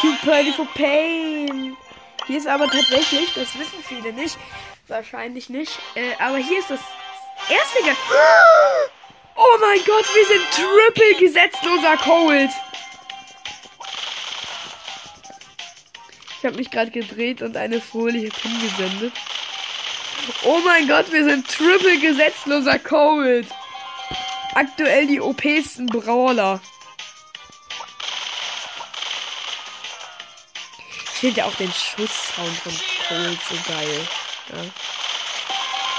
[0.00, 1.76] Too pretty for pain.
[2.28, 4.38] Hier ist aber tatsächlich, das wissen viele nicht,
[4.86, 6.80] wahrscheinlich nicht, äh, aber hier ist das
[7.48, 7.92] erste Ge
[9.36, 12.50] Oh mein Gott, wir sind triple gesetzloser Cold.
[16.38, 19.12] Ich habe mich gerade gedreht und eine Folie hingesendet.
[20.42, 23.46] Oh mein Gott, wir sind triple gesetzloser Cold.
[24.54, 26.60] Aktuell die OPsten Brawler.
[31.12, 32.72] Ich finde ja auch den Schusssound von
[33.08, 34.08] Cold so geil.
[34.48, 35.05] Ja.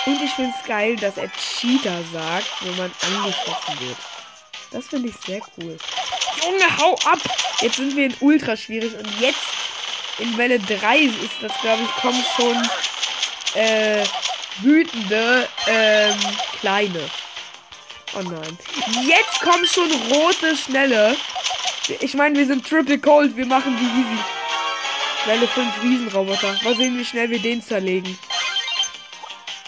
[0.07, 3.97] Und ich finde es geil, dass er Cheater sagt, wenn man angeschossen wird.
[4.71, 5.77] Das finde ich sehr cool.
[6.41, 7.19] Junge, hau ab!
[7.59, 9.43] Jetzt sind wir in ultra schwierig und jetzt
[10.19, 14.05] in Welle 3 ist das, glaube ich, kommen schon äh,
[14.61, 16.15] wütende ähm,
[16.61, 17.09] kleine.
[18.15, 18.57] Oh nein.
[19.05, 21.17] Jetzt kommen schon rote, schnelle.
[21.99, 24.23] Ich meine, wir sind Triple Cold, wir machen die easy.
[25.25, 26.57] Welle 5 Riesenroboter.
[26.63, 28.17] Mal sehen, wie schnell wir den zerlegen.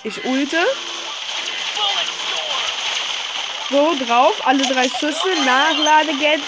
[0.03, 0.65] Ich ulte.
[3.69, 4.35] So, drauf.
[4.45, 5.29] Alle drei Schüsse.
[5.45, 6.41] Nachlade-Gadget.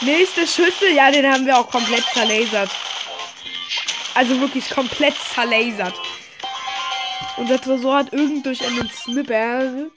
[0.00, 0.90] Nächste Schüsse.
[0.90, 2.70] Ja, den haben wir auch komplett zerlasert.
[4.14, 5.94] Also wirklich komplett zerlasert.
[7.36, 9.90] Unser Tresor hat irgend durch einen Snipper.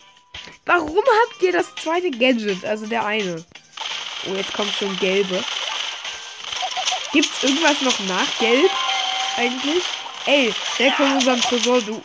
[0.65, 2.65] Warum habt ihr das zweite Gadget?
[2.65, 3.43] Also der eine.
[4.27, 5.41] Oh, jetzt kommt schon gelbe.
[7.13, 8.69] Gibt's irgendwas noch nach Gelb?
[9.37, 9.83] Eigentlich?
[10.25, 12.01] Ey, der von unserem Tresor, du.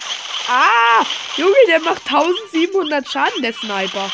[0.49, 1.05] Ah!
[1.37, 4.11] Junge, der macht 1700 Schaden, der Sniper.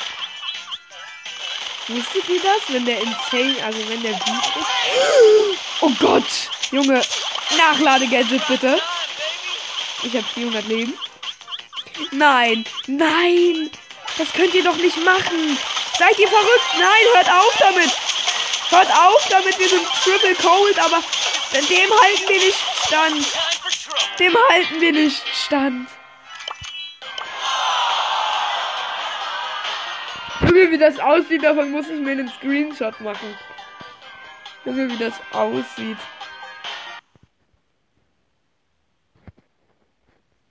[1.89, 2.63] Wusstet ihr das?
[2.69, 5.61] Wenn der insane, also wenn der wütend ist.
[5.81, 6.25] Oh Gott!
[6.71, 7.03] Junge,
[7.57, 8.81] Nachlade-Gadget bitte.
[10.03, 10.95] Ich habe 400 Leben.
[12.13, 13.71] Nein, nein!
[14.17, 15.59] Das könnt ihr doch nicht machen!
[15.99, 16.79] Seid ihr verrückt?
[16.79, 17.91] Nein, hört auf damit!
[18.71, 21.03] Hört auf damit, wir sind Triple Cold, aber
[21.53, 23.27] dem halten wir nicht stand.
[24.21, 25.89] Dem halten wir nicht stand.
[30.43, 33.35] Junge, wie das aussieht, davon muss ich mir einen Screenshot machen.
[34.67, 35.97] Junge, wie das aussieht.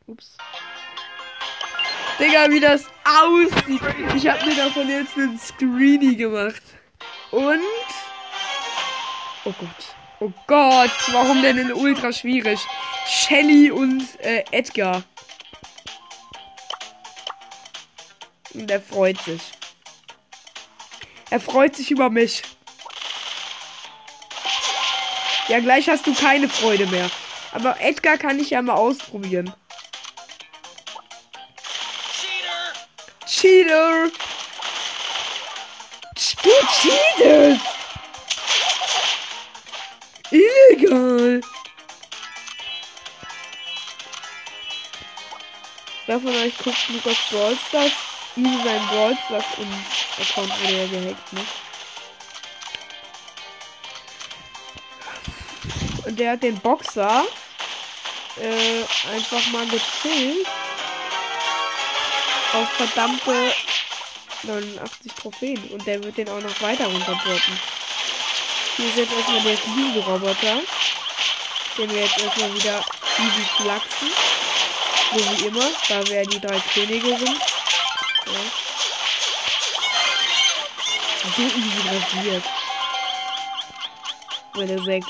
[0.07, 0.35] Ups.
[2.19, 3.81] Digga, wie das aussieht.
[4.15, 6.63] Ich habe mir davon jetzt einen Screenie gemacht.
[7.29, 7.61] Und
[9.45, 9.98] Oh Gott.
[10.21, 12.59] Oh Gott, warum denn in ultra schwierig?
[13.07, 15.03] Shelly und äh, Edgar.
[18.53, 19.41] Und er freut sich.
[21.29, 22.41] Er freut sich über mich.
[25.47, 27.09] Ja, gleich hast du keine Freude mehr.
[27.53, 29.53] Aber Edgar kann ich ja mal ausprobieren.
[33.25, 33.25] Cheater!
[33.25, 34.11] Cheater!
[36.43, 36.51] Du
[36.81, 37.78] cheatest!
[40.79, 41.41] Illegal.
[46.05, 47.91] Wer von euch guckt Lukas Brawl Stars?
[48.35, 49.73] Ihm sein Brawl Stars und
[50.21, 51.41] Account wurde ja gehackt, ne?
[56.05, 57.25] Und der hat den Boxer
[58.37, 60.47] äh, einfach mal gechillt
[62.53, 63.53] auf verdammte
[64.43, 65.63] 89 Trophäen.
[65.71, 67.59] Und der wird den auch noch weiter runterdroppen.
[68.79, 70.61] Hier ist jetzt erstmal der Fliegenroboter.
[71.77, 72.81] Den wir jetzt erstmal wieder
[73.17, 74.09] easy flachsen.
[75.11, 77.41] So wie immer, da wir die drei Könige sind.
[78.25, 78.39] Ja.
[81.35, 82.43] So easy rasiert.
[84.53, 85.07] Meine 6.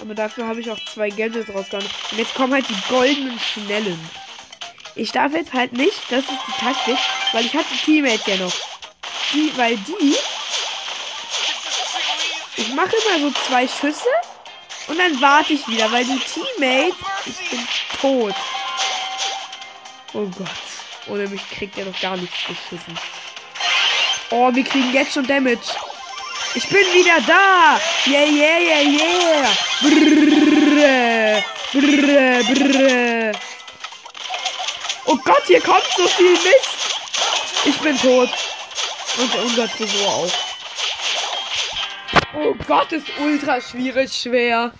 [0.00, 1.88] Aber dafür habe ich auch zwei Gadgets rausgehauen.
[2.10, 4.10] Und jetzt kommen halt die goldenen Schnellen.
[4.96, 6.98] Ich darf jetzt halt nicht, das ist die Taktik,
[7.30, 8.52] weil ich hatte Teammates ja noch.
[9.32, 10.16] Die, weil die
[12.76, 14.08] mache immer so zwei Schüsse
[14.86, 16.94] und dann warte ich wieder, weil die Teammates.
[17.24, 17.66] Ich bin
[18.00, 18.34] tot.
[20.12, 20.48] Oh Gott.
[21.08, 22.98] Ohne mich kriegt er noch gar nichts geschissen.
[24.30, 25.74] Oh, wir kriegen jetzt schon Damage.
[26.54, 27.80] Ich bin wieder da.
[28.06, 29.48] Yeah, yeah, yeah, yeah.
[29.82, 33.32] Brrr, brrr, brrr.
[35.06, 36.96] Oh Gott, hier kommt so viel Mist.
[37.64, 38.30] Ich bin tot.
[39.18, 40.45] Und unser Tresor auch.
[42.38, 44.70] Oh Gott, ist ultra schwierig schwer.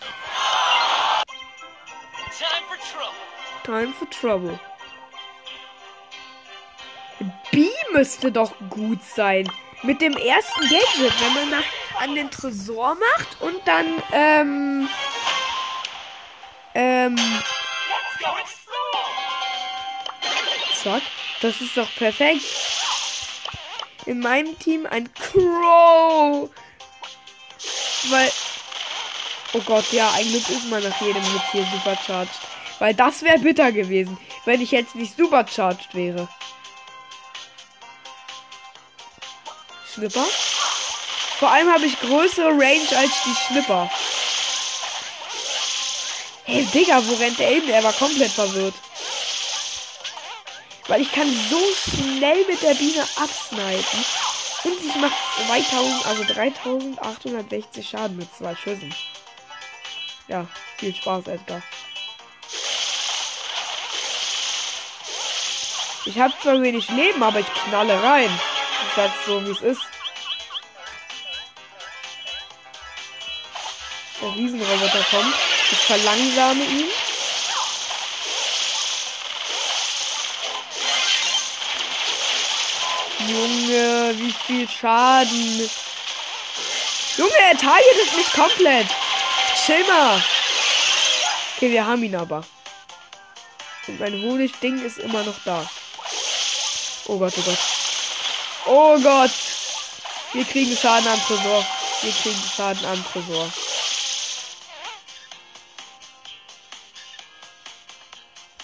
[3.64, 4.60] Time for trouble.
[7.50, 9.50] B müsste doch gut sein.
[9.82, 14.88] Mit dem ersten Gadget, wenn man nach, an den Tresor macht und dann, ähm,
[16.74, 17.16] ähm,
[20.82, 21.02] zack.
[21.40, 22.44] Das ist doch perfekt.
[24.04, 26.50] In meinem Team ein Crow.
[28.10, 28.30] Weil,
[29.54, 32.34] oh Gott, ja, ein Glück ist man nach jedem Hit hier supercharged.
[32.78, 36.28] Weil das wäre bitter gewesen, wenn ich jetzt nicht supercharged wäre.
[39.92, 40.24] Schnipper.
[41.38, 43.90] Vor allem habe ich größere Range als die Schnipper.
[46.44, 47.68] Hey, Digga, wo rennt der hin?
[47.68, 48.74] Er war komplett verwirrt.
[50.86, 54.04] Weil ich kann so schnell mit der Biene absnipen.
[54.64, 55.14] Und ich mache
[55.46, 58.94] 2000, also 3860 Schaden mit zwei Schüssen.
[60.28, 60.46] Ja,
[60.78, 61.62] viel Spaß, Edgar.
[66.06, 68.30] Ich habe zwar wenig Leben, aber ich knalle rein.
[68.88, 69.82] Ich sag's so, wie es ist.
[74.22, 75.34] Der Riesenroboter kommt.
[75.70, 76.88] Ich verlangsame ihn.
[83.28, 85.70] Junge, wie viel Schaden.
[87.16, 88.86] Junge, er targetet mich komplett.
[89.88, 90.22] Mal.
[91.56, 92.44] Okay, wir haben ihn aber.
[93.88, 95.68] Und mein Honigding ist immer noch da.
[97.06, 97.58] Oh Gott, oh Gott.
[98.66, 99.30] Oh Gott.
[100.32, 101.66] Wir kriegen Schaden am Tresor.
[102.02, 103.50] Wir kriegen Schaden am Tresor.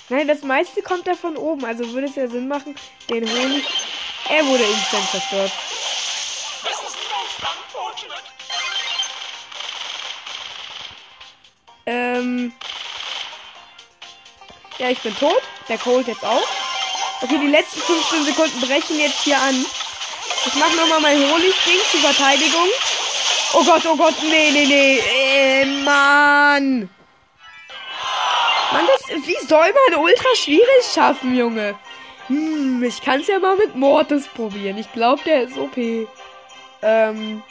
[0.09, 1.65] Nein, das meiste kommt da von oben.
[1.65, 2.77] Also würde es ja Sinn machen,
[3.09, 3.65] den Honig.
[4.33, 5.53] Er wurde instant zerstört.
[11.85, 12.53] Ähm.
[14.79, 15.43] Ja, ich bin tot.
[15.69, 16.49] Der Cold jetzt auch.
[17.21, 19.67] Okay, die letzten 15 Sekunden brechen jetzt hier an.
[20.47, 22.69] Ich mach nochmal mein Honigding zur Verteidigung.
[23.53, 24.99] Oh Gott, oh Gott, nee, nee, nee.
[24.99, 26.89] Äh, Mann.
[28.73, 31.79] Mann, das, wie soll man ultra schwierig schaffen, Junge?
[32.33, 34.79] Hm, ich kann es ja mal mit Mortis probieren.
[34.79, 35.77] Ich glaube, der ist OP.
[36.81, 37.43] Ähm.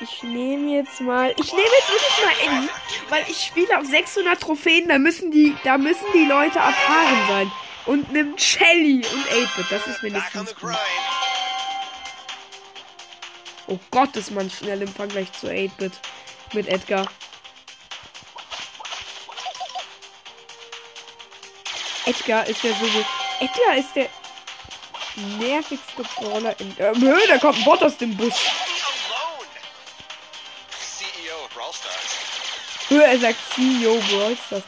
[0.00, 1.34] Ich nehme jetzt mal.
[1.36, 2.68] Ich nehme jetzt wirklich mal Eddie,
[3.08, 4.88] weil ich spiele auf 600 Trophäen.
[4.88, 7.52] Da müssen die, da müssen die Leute erfahren sein.
[7.86, 9.66] Und nimmt Shelly und 8-Bit.
[9.70, 10.76] Das ist mindestens gut.
[13.66, 15.92] Oh Gott, ist man schnell im Vergleich zu 8-Bit
[16.52, 17.06] mit Edgar.
[22.10, 22.86] Edgar ist ja so.
[23.38, 24.08] Edgar ist der
[25.38, 26.76] nervigste Brawler in.
[26.76, 28.50] Äh, Höhe, da kommt ein Bot aus dem Busch.
[32.88, 34.64] Höhe, er sagt CEO Brawl Stars.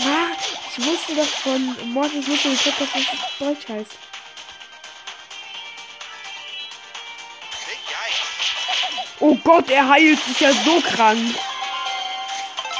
[0.00, 0.36] Ah,
[0.76, 3.92] ich wusste doch von Mortis wusste ich dass das Deutsch heißt.
[9.20, 11.34] Oh Gott, er heilt sich ja so krank.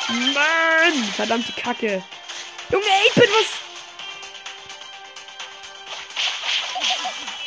[0.09, 2.05] Mann, verdammte Kacke.
[2.70, 3.65] Junge, ich bin was.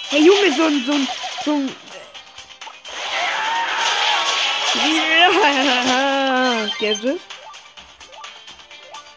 [0.09, 1.07] Hey Junge, so ein, so ein,
[1.45, 1.69] so ein.
[6.79, 7.21] Gadget.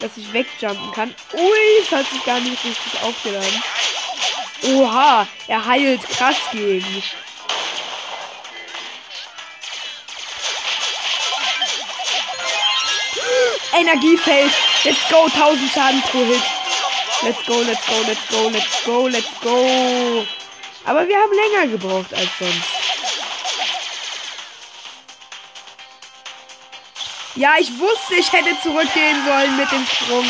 [0.01, 1.14] Dass ich wegjumpen kann.
[1.32, 3.62] Ui, das hat sich gar nicht richtig aufgeladen.
[4.64, 6.84] Oha, er heilt krass gegen.
[13.78, 14.53] Energiefeld.
[14.84, 16.43] Let's go, 1000 Schaden pro Hit.
[17.22, 20.26] Let's go, let's go, let's go, let's go, let's go.
[20.85, 22.83] Aber wir haben länger gebraucht als sonst.
[27.35, 30.26] Ja, ich wusste, ich hätte zurückgehen sollen mit dem Sprung.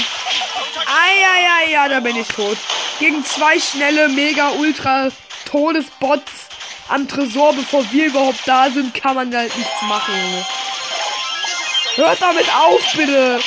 [0.86, 2.56] Eieiei, ja, da bin ich tot.
[3.00, 5.08] Gegen zwei schnelle, mega, ultra
[5.50, 6.30] Todesbots
[6.88, 10.46] am Tresor, bevor wir überhaupt da sind, kann man halt nichts machen, Junge.
[11.96, 13.40] Hört damit auf, bitte.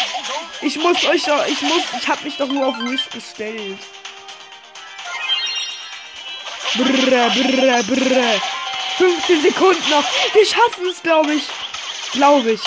[0.61, 3.79] Ich muss euch doch, ich muss, ich hab mich doch nur auf Wish bestellt.
[6.77, 8.41] Brrr, brrr, brrr.
[8.97, 10.03] 15 Sekunden noch.
[10.33, 11.47] Wir schaffen es, glaube ich.
[12.11, 12.61] Glaube ich.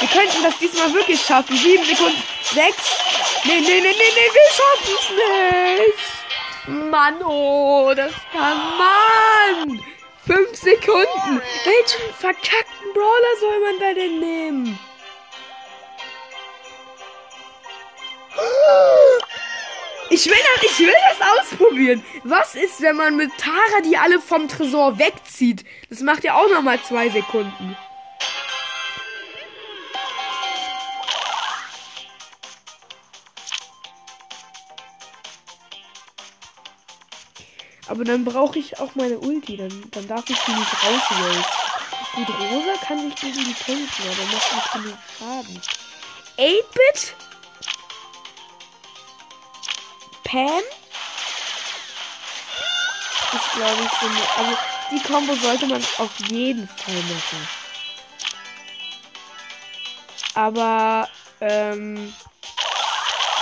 [0.00, 1.56] Wir könnten das diesmal wirklich schaffen.
[1.56, 2.22] 7 Sekunden.
[2.54, 2.76] 6.
[3.44, 6.90] Nee, nee, nee, nee, nee, wir schaffen es nicht.
[6.90, 9.82] Mann, oh, das kann man.
[10.26, 11.42] 5 Sekunden.
[11.64, 14.78] Welchen verkackten Brawler soll man da denn nehmen?
[20.12, 22.04] Ich will, das, ich will das ausprobieren.
[22.22, 25.64] Was ist, wenn man mit Tara die alle vom Tresor wegzieht?
[25.88, 27.74] Das macht ja auch noch mal zwei Sekunden.
[37.88, 39.56] Aber dann brauche ich auch meine Ulti.
[39.56, 41.44] Dann, dann darf ich die nicht rauswählen.
[42.16, 45.62] Gut, Rosa kann nicht gegen die kämpfen, aber macht nicht genug Schaden.
[46.36, 47.31] 8-Bit?
[50.32, 50.62] Pam?
[53.34, 54.58] Ist glaube ich so eine, Also
[54.90, 57.48] die Combo sollte man auf jeden Fall machen.
[60.34, 61.06] Aber
[61.42, 62.14] ähm,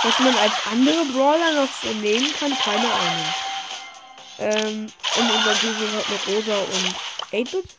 [0.03, 3.33] was man als andere Brawler noch so nehmen kann, keine Ahnung.
[4.39, 6.95] Ähm, in unserem Team sind noch Rosa und
[7.31, 7.69] 8-Bit.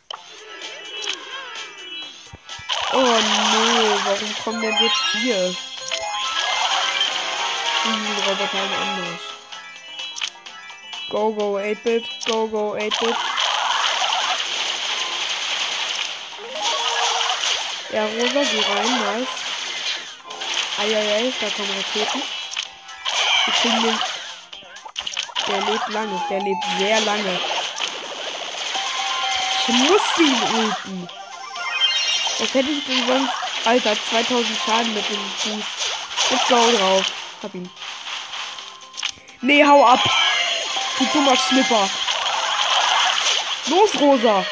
[2.93, 5.55] Oh nee, warum kommen denn jetzt hier?
[7.83, 9.21] Diesen Roboter anderes.
[11.09, 12.05] Go, go, 8-Bit.
[12.25, 13.15] Go, go, 8-Bit.
[17.93, 19.27] Ja, Rosa, geh rein, nice.
[20.79, 22.23] Eieiei, da kommen Raketen.
[23.45, 23.99] Wir kriegen den.
[25.47, 27.39] Der lebt lange, der lebt sehr lange.
[29.59, 31.09] Ich muss ihn ulten.
[32.39, 33.33] Was hätte ich denn sonst?
[33.65, 35.65] Alter, 2000 Schaden mit dem Fuß.
[36.31, 37.05] Let's go drauf.
[37.43, 37.69] Hab ihn.
[39.41, 39.99] Nee, hau ab.
[40.97, 41.89] Du dummer Schnipper.
[43.67, 44.45] Los, Rosa.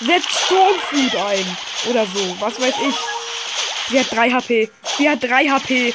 [0.00, 1.56] Setz Sturmflut ein.
[1.90, 2.36] Oder so.
[2.40, 2.96] Was weiß ich.
[3.90, 4.70] Sie hat 3 HP.
[4.96, 5.94] Sie hat 3 HP.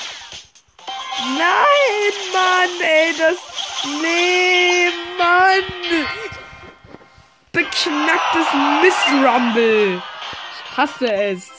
[1.37, 3.37] Nein, Mann, ey, das.
[4.01, 5.63] Nee, Mann.
[7.51, 8.47] Beknacktes
[8.83, 10.03] Miss Rumble.
[10.53, 11.56] Ich hasse es.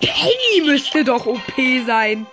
[0.00, 1.52] Penny müsste doch OP
[1.86, 2.26] sein.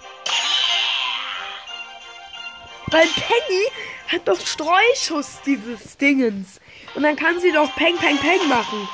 [2.88, 3.66] Weil Penny
[4.12, 6.60] hat doch Streuschuss, dieses Dingens.
[6.94, 8.88] Und dann kann sie doch Peng, Peng, Peng machen.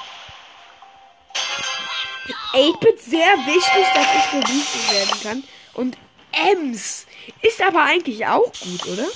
[2.53, 5.43] 8-Bit sehr wichtig, dass ich geboostet werden kann.
[5.73, 5.97] Und
[6.31, 7.05] Ems
[7.41, 9.07] ist aber eigentlich auch gut, oder?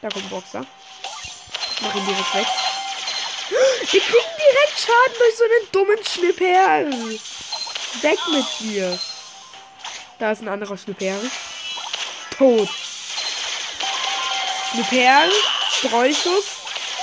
[0.00, 0.66] Da kommt Boxer.
[1.76, 2.46] Ich mach ihn direkt weg.
[3.80, 6.90] Wir kriegen direkt Schaden durch so einen dummen Schnipperl.
[8.02, 8.98] Weg mit dir.
[10.18, 11.30] Da ist ein anderer Schnipperl.
[12.36, 12.68] Tot.
[14.70, 15.30] Schnipperl,
[15.78, 16.44] Streuschuss.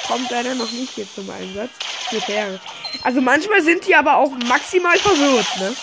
[0.07, 1.71] Kommt leider noch nicht hier zum Einsatz.
[2.09, 2.59] Schnipperl.
[3.03, 5.76] Also manchmal sind die aber auch maximal verwirrt, ne?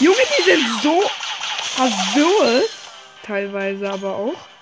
[0.00, 1.02] Junge, die sind so
[1.76, 2.70] verwirrt.
[3.24, 4.55] Teilweise aber auch.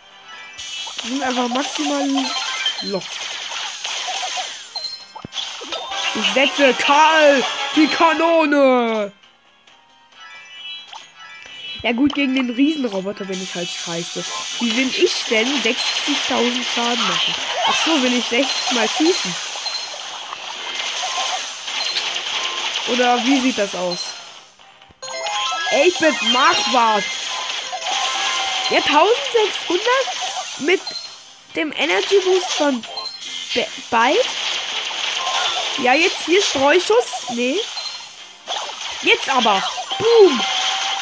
[1.04, 2.08] Sind einfach maximal
[2.82, 3.08] lost.
[6.14, 7.44] Ich setze Karl
[7.76, 9.12] die Kanone.
[11.82, 14.24] Ja gut, gegen den Riesenroboter bin ich halt scheiße.
[14.60, 17.34] Wie will ich denn 60.000 Schaden machen?
[17.66, 19.34] Ach so, will ich 60 mal schießen?
[22.88, 23.98] Oder wie sieht das aus?
[25.72, 27.04] 8-Bit, mach was!
[28.70, 30.23] Ja, 1600
[30.60, 30.80] mit
[31.56, 32.84] dem Energy Boost von
[33.54, 34.28] Be Byte.
[35.78, 37.28] Ja, jetzt hier Streuschuss.
[37.30, 37.58] Nee.
[39.02, 39.62] Jetzt aber.
[39.98, 40.40] Boom.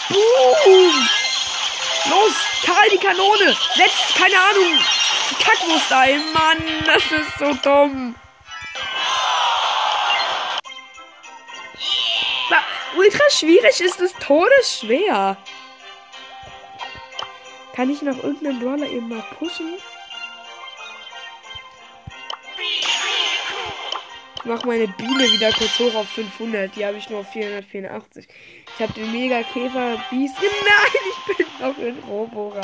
[0.08, 1.08] Boom.
[2.10, 2.32] Los,
[2.64, 3.56] Karl die Kanone.
[3.76, 4.78] Setzt, keine Ahnung,
[5.42, 6.32] Kackwurst ein.
[6.32, 8.14] Mann, das ist so dumm.
[12.94, 15.36] Ultra schwierig ist es todesschwer.
[17.82, 19.74] Kann ich noch irgendeinen Brawler eben mal pushen?
[24.36, 26.76] Ich mach meine Biene wieder kurz hoch auf 500.
[26.76, 28.28] Die habe ich nur auf 484.
[28.76, 30.36] Ich habe den Mega Käfer Biest.
[30.40, 32.50] Nein, ich bin noch in Robo.
[32.50, 32.62] Mann.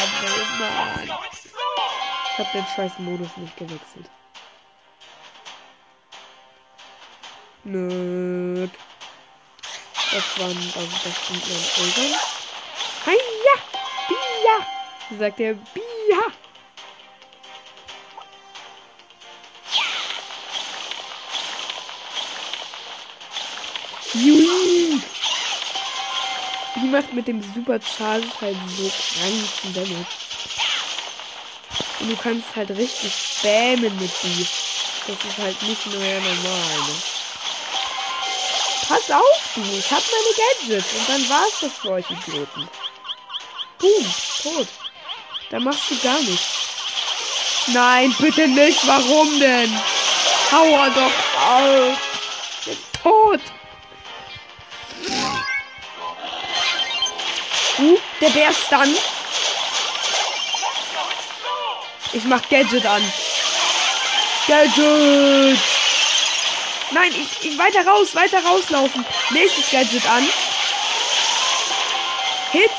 [1.03, 4.09] Ich habe den scheiß Modus nicht gewechselt.
[7.65, 8.69] Nö.
[10.13, 12.21] Das waren, also das sind meine Eltern.
[13.05, 13.57] Hiya!
[14.09, 14.78] Bia!
[15.17, 16.21] Sagt der Bia!
[24.13, 25.01] Jui!
[26.77, 30.07] Die macht mit dem Supercharge halt so kranken Damage.
[32.01, 34.47] Und du kannst halt richtig spammen mit die.
[35.07, 37.03] Das ist halt nicht mehr normal, ne?
[38.87, 39.63] Pass auf, du.
[39.63, 40.93] Ich hab meine Gadgets.
[40.93, 42.69] Und dann war's das für euch Idioten.
[43.79, 44.15] Boom.
[44.43, 44.69] Tot.
[45.51, 46.69] Da machst du gar nichts.
[47.69, 48.87] Nein, bitte nicht.
[48.87, 49.71] Warum denn?
[50.53, 51.13] Hau doch
[51.47, 51.99] auf.
[53.03, 53.41] Tot.
[57.79, 58.99] Uh, der Bär stand.
[62.13, 63.03] Ich mach Gadget an.
[64.47, 65.59] Gadget.
[66.91, 69.05] Nein, ich, ich weiter raus, weiter rauslaufen.
[69.31, 70.27] Nächstes Gadget an.
[72.53, 72.73] Hits.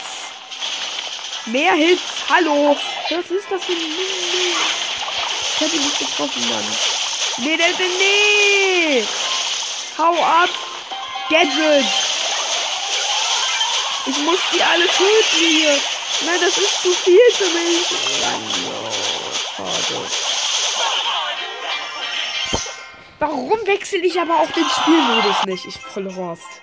[1.45, 2.08] Mehr Hits.
[2.29, 2.77] Hallo.
[3.09, 3.77] Was ist das für ein...
[3.77, 6.63] Ich hab ihn nicht getroffen, Mann.
[7.39, 9.03] Nee, nee, nee, nee.
[9.97, 10.49] Hau ab.
[11.29, 11.85] Gadget.
[14.05, 15.75] Ich muss die alle töten hier.
[16.25, 17.87] Nein, das ist zu viel für mich.
[19.57, 19.63] Oh.
[23.19, 25.65] Warum wechsle ich aber auch den Spielmodus nicht?
[25.65, 26.61] Ich voll Horst.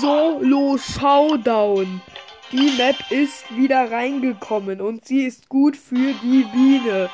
[0.00, 2.02] Solo Showdown.
[2.50, 7.10] Die Map ist wieder reingekommen und sie ist gut für die Biene.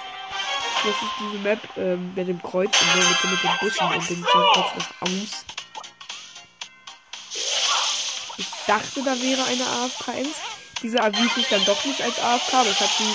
[0.84, 4.22] Das ist diese Map ähm, mit dem Kreuz und mit, mit den Buschen und dem
[4.22, 5.44] kurz noch aus.
[8.36, 10.28] Ich dachte, da wäre eine AFK 1.
[10.82, 13.14] Diese erwies sich dann doch nicht als AFK, aber es hat sie.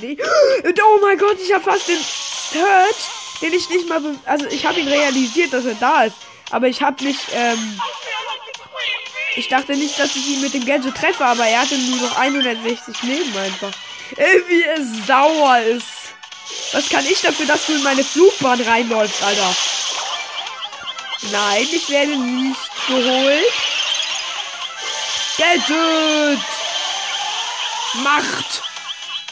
[0.00, 0.18] Nee.
[0.82, 3.08] Oh mein Gott, ich habe fast den Search,
[3.40, 4.02] den ich nicht mal.
[4.26, 6.16] Also, ich habe ihn realisiert, dass er da ist.
[6.50, 7.20] Aber ich habe nicht.
[7.32, 7.80] Ähm,
[9.36, 12.16] ich dachte nicht, dass ich ihn mit dem Gadget treffe, aber er hatte nur noch
[12.16, 13.72] 160 Leben einfach.
[14.16, 15.86] Ey, wie es sauer ist.
[16.72, 19.54] Was kann ich dafür, dass du in meine Flugbahn reinläufst, Alter?
[21.30, 23.52] Nein, ich werde nicht geholt.
[25.38, 26.40] Gadget!
[28.02, 28.62] Macht!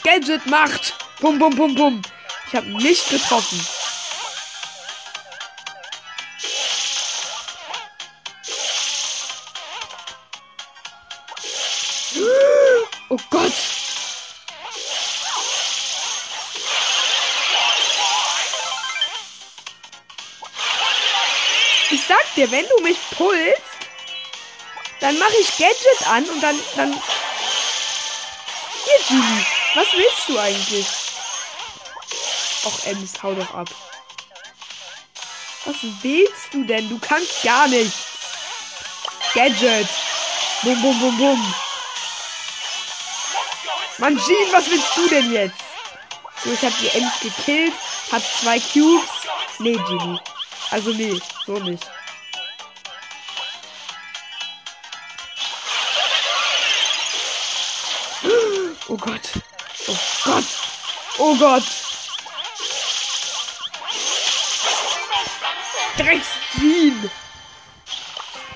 [0.04, 0.94] Gadget macht!
[1.20, 2.02] Bum, bum, bum, bum.
[2.46, 3.66] Ich habe nicht getroffen.
[13.18, 13.52] Oh Gott!
[21.90, 23.62] Ich sag dir, wenn du mich pulst,
[25.00, 26.92] dann mache ich Gadget an und dann, dann.
[28.84, 29.46] Hier, Julie.
[29.74, 30.86] Was willst du eigentlich?
[32.64, 33.68] Och, Ems, hau doch ab.
[35.64, 36.88] Was willst du denn?
[36.88, 37.98] Du kannst gar nichts.
[39.34, 39.88] Gadget.
[40.62, 41.54] Bum, bum, bum, bum.
[43.98, 45.60] Mann, Jean, was willst du denn jetzt?
[46.44, 47.74] So, ich hab die Ems gekillt.
[48.12, 49.10] Hab zwei Cubes.
[49.58, 50.20] Nee, Genie.
[50.70, 51.84] Also nee, so nicht.
[58.88, 59.20] Oh Gott.
[59.88, 60.44] Oh Gott.
[61.18, 61.64] Oh Gott.
[65.96, 67.10] Drecks-Jean.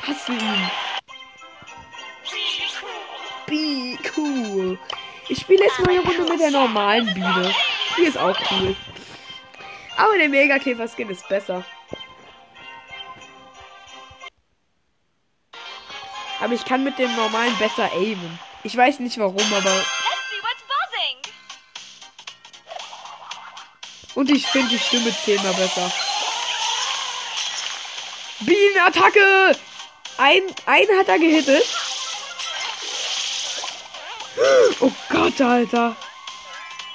[0.07, 0.70] Hasse ihn.
[3.47, 4.78] Be cool.
[5.33, 7.55] Ich spiele jetzt mal eine Runde mit der normalen Biene.
[7.97, 8.76] Die ist auch cool.
[9.97, 11.64] Aber der Mega-Käfer-Skin ist besser.
[16.39, 18.39] Aber ich kann mit dem normalen besser aimen.
[18.62, 19.83] Ich weiß nicht warum, aber.
[24.14, 25.91] Und ich finde die Stimme zehnmal besser.
[28.41, 29.57] Bienenattacke!
[30.18, 31.64] Ein, ein hat er gehittet.
[34.85, 35.95] Oh Gott, Alter.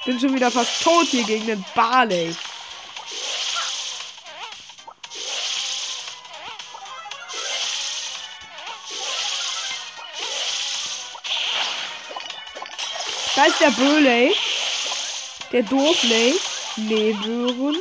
[0.04, 2.36] Bin schon wieder fast tot hier gegen den Barley.
[13.34, 14.36] Da ist der Böhley.
[15.50, 16.38] Der Doofley.
[16.76, 17.76] Neberon.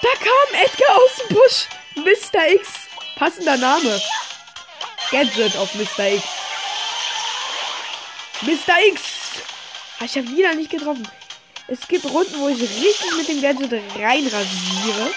[0.00, 1.66] Da kam Edgar aus dem Busch.
[1.96, 2.54] Mr.
[2.54, 2.68] X.
[3.16, 4.00] Passender Name.
[5.10, 6.08] Gadget auf Mr.
[6.08, 6.33] X.
[8.42, 8.78] Mr.
[8.88, 9.00] X.
[10.00, 11.06] Ah, ich habe wieder nicht getroffen.
[11.66, 15.14] Es gibt Runden, wo ich richtig mit dem Gadget reinrasiere.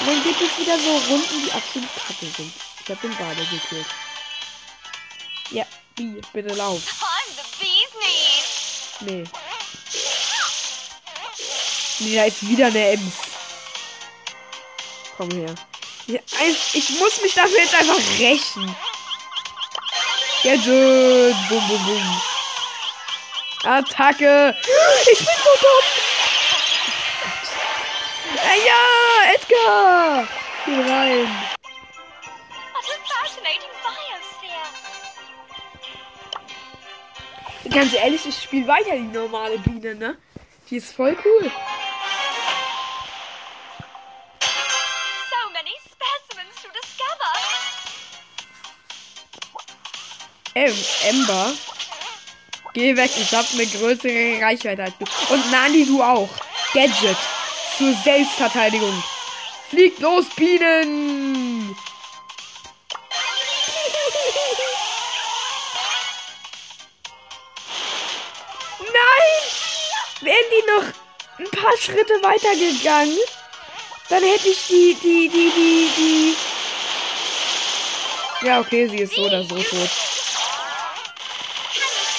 [0.00, 2.52] Und dann gibt es wieder so Runden, die absolut kacke sind.
[2.84, 3.86] Ich habe den Bade gekillt.
[5.50, 5.66] Ja,
[5.96, 6.20] wie?
[6.32, 6.80] Bitte lauf.
[9.00, 9.24] Nee.
[12.00, 13.14] Nee, da ist wieder eine Ems.
[15.16, 15.54] Komm her.
[16.72, 18.76] Ich muss mich dafür jetzt einfach rächen.
[20.42, 21.36] Gadget.
[21.48, 22.22] Bum, bum, bum.
[23.64, 24.54] Attacke.
[25.12, 25.86] Ich bin so dumm.
[28.36, 28.82] Äh, ja,
[29.34, 30.28] Edgar.
[30.64, 31.28] Geh rein.
[37.70, 40.16] Ganz ehrlich, ich spiele weiter die normale Biene, ne?
[40.70, 41.50] Die ist voll cool.
[50.58, 51.52] Em Ember.
[52.74, 55.04] Geh weg, ich hab eine größere Reichweite als du.
[55.32, 56.28] Und Nani, du auch.
[56.74, 57.16] Gadget.
[57.76, 59.04] Zur Selbstverteidigung.
[59.70, 61.76] Fliegt los, Bienen!
[68.80, 69.34] Nein!
[70.20, 70.86] die noch
[71.38, 73.16] ein paar Schritte weiter gegangen,
[74.08, 76.36] dann hätte ich die, die, die, die, die.
[78.46, 80.17] Ja, okay, sie ist so oder so tot.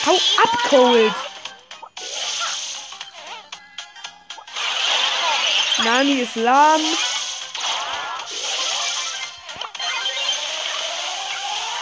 [0.10, 1.14] Hau ab, Cold!
[5.84, 6.82] Nani ist lahm.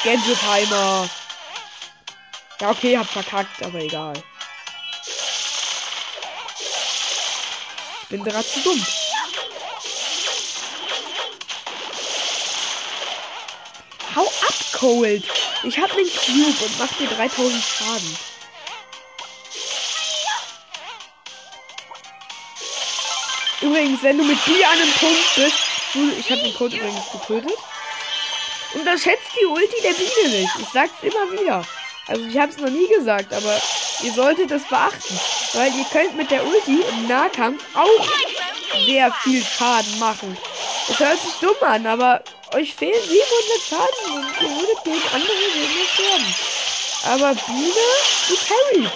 [0.04, 1.10] Gänseheimer.
[2.60, 4.22] Ja, okay, hab verkackt, aber egal.
[8.02, 8.86] Ich bin gerade zu dumm.
[14.18, 15.24] Hau ab, Cold.
[15.62, 18.18] Ich hab einen Cube und mach dir 3000 Schaden.
[23.62, 25.58] Übrigens, wenn du mit B an einem Punkt bist,
[25.94, 27.58] du, ich habe den Code übrigens getötet.
[28.74, 30.52] Unterschätzt die Ulti der Biene nicht.
[30.62, 31.64] Ich sag's immer wieder.
[32.08, 33.62] Also ich hab's noch nie gesagt, aber
[34.02, 35.20] ihr solltet es beachten.
[35.54, 40.36] Weil ihr könnt mit der Ulti im Nahkampf auch sehr viel Schaden machen.
[40.90, 42.24] Es hört sich dumm an, aber
[42.54, 46.36] euch fehlen 700 Schaden und ihr würdet gegen andere Gegner sterben.
[47.06, 47.74] Aber Biene,
[48.28, 48.92] du carried.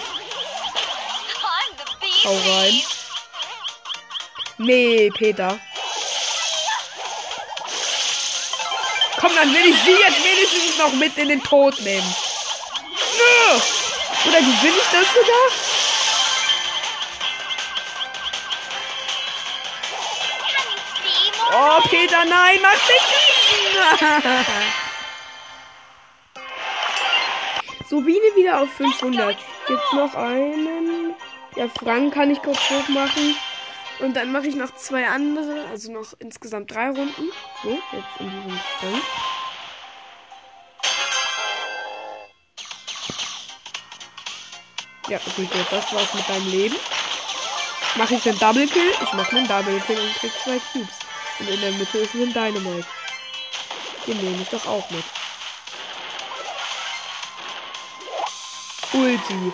[2.24, 2.82] Hau rein.
[4.58, 5.58] Nee, Peter.
[9.20, 12.14] Komm, dann will ich sie jetzt wenigstens noch mit in den Tod nehmen.
[14.28, 15.48] Oder gewinne ich das sogar?
[21.54, 23.31] Oh, Peter, nein, mach nicht
[27.88, 29.36] so, Biene wieder auf 500.
[29.68, 31.14] Jetzt noch einen.
[31.56, 33.34] Ja, Frank kann ich kurz hoch machen.
[34.00, 37.30] Und dann mache ich noch zwei andere, also noch insgesamt drei Runden.
[37.62, 39.02] So, jetzt in diesem Stand.
[45.08, 46.76] Ja, gut, das war's mit deinem Leben.
[47.96, 48.92] Mache ich einen Double Kill?
[49.02, 50.88] Ich mache einen Double Kill und krieg zwei Cubes.
[51.38, 52.86] Und in der Mitte ist ein Dynamite.
[54.06, 55.04] Den nehme ich doch auch mit.
[58.92, 59.52] Ulti.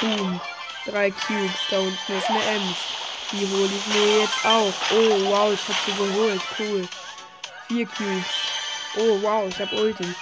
[0.00, 0.40] Boom.
[0.86, 1.50] Drei Cubes.
[1.70, 2.76] Da unten ist eine Ems.
[3.32, 4.72] Die hole ich mir jetzt auch.
[4.92, 6.40] Oh, wow, ich habe sie geholt.
[6.58, 6.88] Cool.
[7.68, 8.24] Vier Cubes.
[8.96, 10.14] Oh, wow, ich habe Ulti.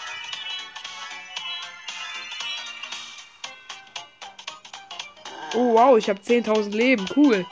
[5.55, 7.07] Oh, wow, ich habe 10.000 Leben.
[7.15, 7.47] Cool.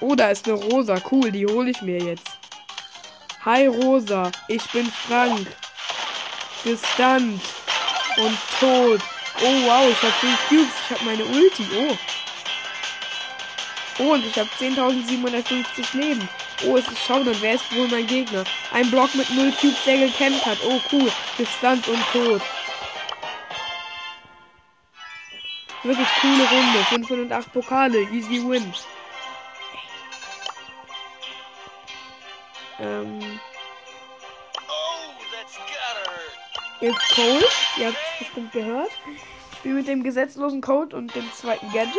[0.00, 0.96] Oh, da ist eine Rosa.
[1.10, 2.29] Cool, die hole ich mir jetzt.
[3.42, 4.30] Hi, Rosa.
[4.48, 5.46] Ich bin Frank.
[6.62, 7.40] Gestunt.
[8.18, 9.00] Und tot.
[9.42, 10.74] Oh, wow, ich habe 5 Cubes.
[10.84, 11.66] Ich habe meine Ulti.
[11.74, 11.96] Oh.
[13.98, 16.28] Oh, und ich habe 10.750 Leben.
[16.66, 17.36] Oh, es ist Showdown.
[17.40, 18.44] Wer ist wohl mein Gegner?
[18.74, 20.58] Ein Block mit 0 Cubes, der gekämpft hat.
[20.62, 21.10] Oh, cool.
[21.38, 22.42] Gestunt und tot.
[25.82, 26.84] Wirklich coole Runde.
[26.90, 28.02] 508 Pokale.
[28.12, 28.74] Easy win.
[32.80, 33.29] Ähm.
[36.80, 37.44] Jetzt Cole.
[37.76, 38.90] Ihr habt es bestimmt gehört.
[39.52, 41.96] Ich spiele mit dem gesetzlosen Code und dem zweiten Gadget.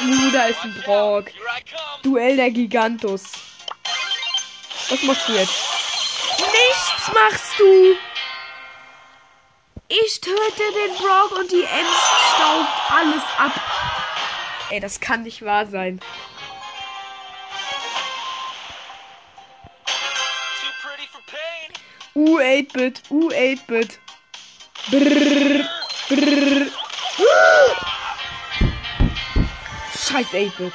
[0.00, 1.26] Uh, da ist ein Brock.
[2.02, 3.22] Duell der Gigantus.
[4.90, 5.62] Was machst du jetzt?
[6.38, 7.96] Nichts machst du!
[9.88, 11.96] Ich töte den Brock und die Ems
[12.34, 13.52] staubt alles ab.
[14.70, 16.00] Ey, das kann nicht wahr sein.
[22.14, 23.98] U8-Bit, U8-Bit.
[24.90, 25.64] Brrr,
[26.08, 26.66] brrr.
[29.96, 30.72] Scheiß 8-Bit.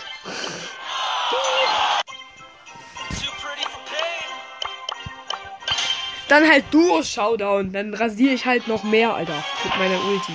[6.28, 7.74] Dann halt Duo Showdown.
[7.74, 9.44] Dann rasiere ich halt noch mehr, Alter.
[9.64, 10.34] Mit meiner Ulti.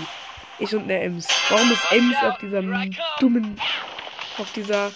[0.58, 1.28] Ich und der Ems.
[1.48, 2.62] Warum ist Ems auf dieser
[3.20, 3.60] dummen.
[4.38, 4.90] Auf dieser.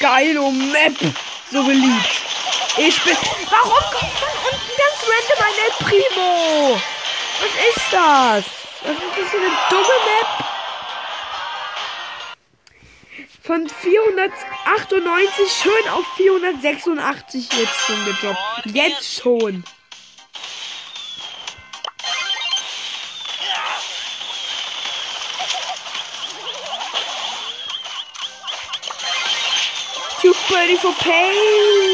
[0.00, 0.94] Geilo Map
[1.50, 2.22] so beliebt?
[2.78, 3.16] Ich bin.
[3.50, 4.17] Warum kommt
[5.28, 6.80] ganz random ein El Primo?
[7.40, 8.44] Was ist das?
[8.82, 10.48] Was ist das für eine dumme Map?
[13.48, 18.38] von 498 schön auf 486 jetzt schon gedroppt.
[18.66, 19.64] Jetzt schon.
[30.20, 31.87] Too pretty for pain.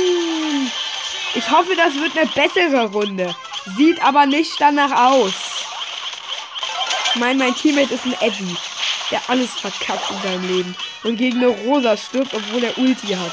[1.35, 3.35] Ich hoffe, das wird eine bessere Runde.
[3.76, 5.35] Sieht aber nicht danach aus.
[7.14, 8.57] Ich meine, mein Teammate ist ein Eddie
[9.11, 13.32] der alles verkackt in seinem Leben und gegen eine Rosa stirbt, obwohl er Ulti hat.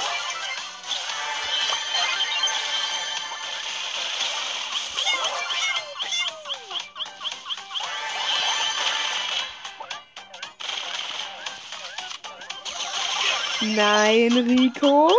[13.62, 15.12] Nein, Rico.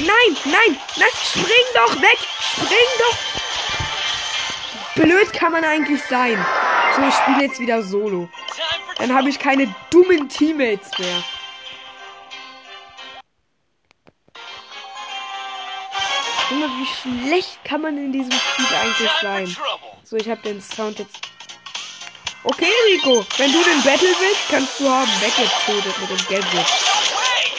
[0.00, 3.16] Nein, nein, nein, spring doch weg, spring doch.
[4.94, 6.44] Blöd kann man eigentlich sein.
[6.96, 8.28] So, ich spiele jetzt wieder solo.
[8.96, 11.22] Dann habe ich keine dummen Teammates mehr.
[16.50, 19.56] Junge, wie schlecht kann man in diesem Spiel eigentlich sein?
[20.04, 21.16] So, ich habe den Sound jetzt.
[22.42, 25.10] Okay, Rico, wenn du den Battle willst, kannst du haben.
[25.20, 26.66] Weggetötet mit dem Gadget.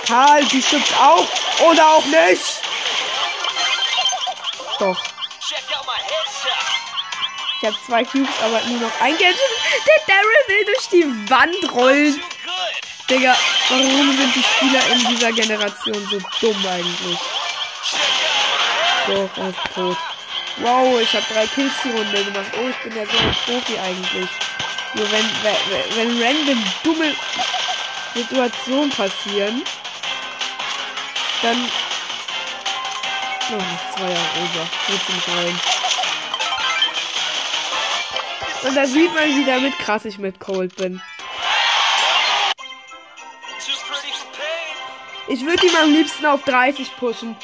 [0.08, 1.28] Karl, du stirbst auch
[1.70, 2.62] oder auch nicht.
[4.80, 4.98] Doch.
[7.62, 9.38] Ich habe zwei Cubes, aber nur noch ein Gadget.
[9.86, 12.24] Der Daryl will durch die Wand rollen.
[13.08, 13.36] Digga,
[13.70, 17.20] warum sind die Spieler in dieser Generation so dumm eigentlich?
[19.06, 19.98] So, er ist tot.
[20.58, 22.52] Wow, ich habe drei Kills die Runde gemacht.
[22.58, 24.30] Oh, ich bin ja so ein Profi eigentlich.
[24.96, 27.16] Nur wenn, wenn, wenn random dumme
[28.14, 29.64] Situationen passieren,
[31.42, 31.58] dann.
[33.54, 34.70] Oh, Zweier Rosa.
[34.88, 35.60] Willst du mich rein?
[38.64, 41.02] Und da sieht man wieder, mit krass ich mit Cold bin.
[45.28, 47.36] Ich würde ihn am liebsten auf 30 pushen.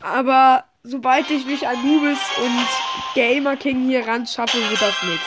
[0.00, 2.68] Aber sobald ich mich an Nubis und
[3.14, 5.26] Gamer King hier ran schaffe, wird das nichts.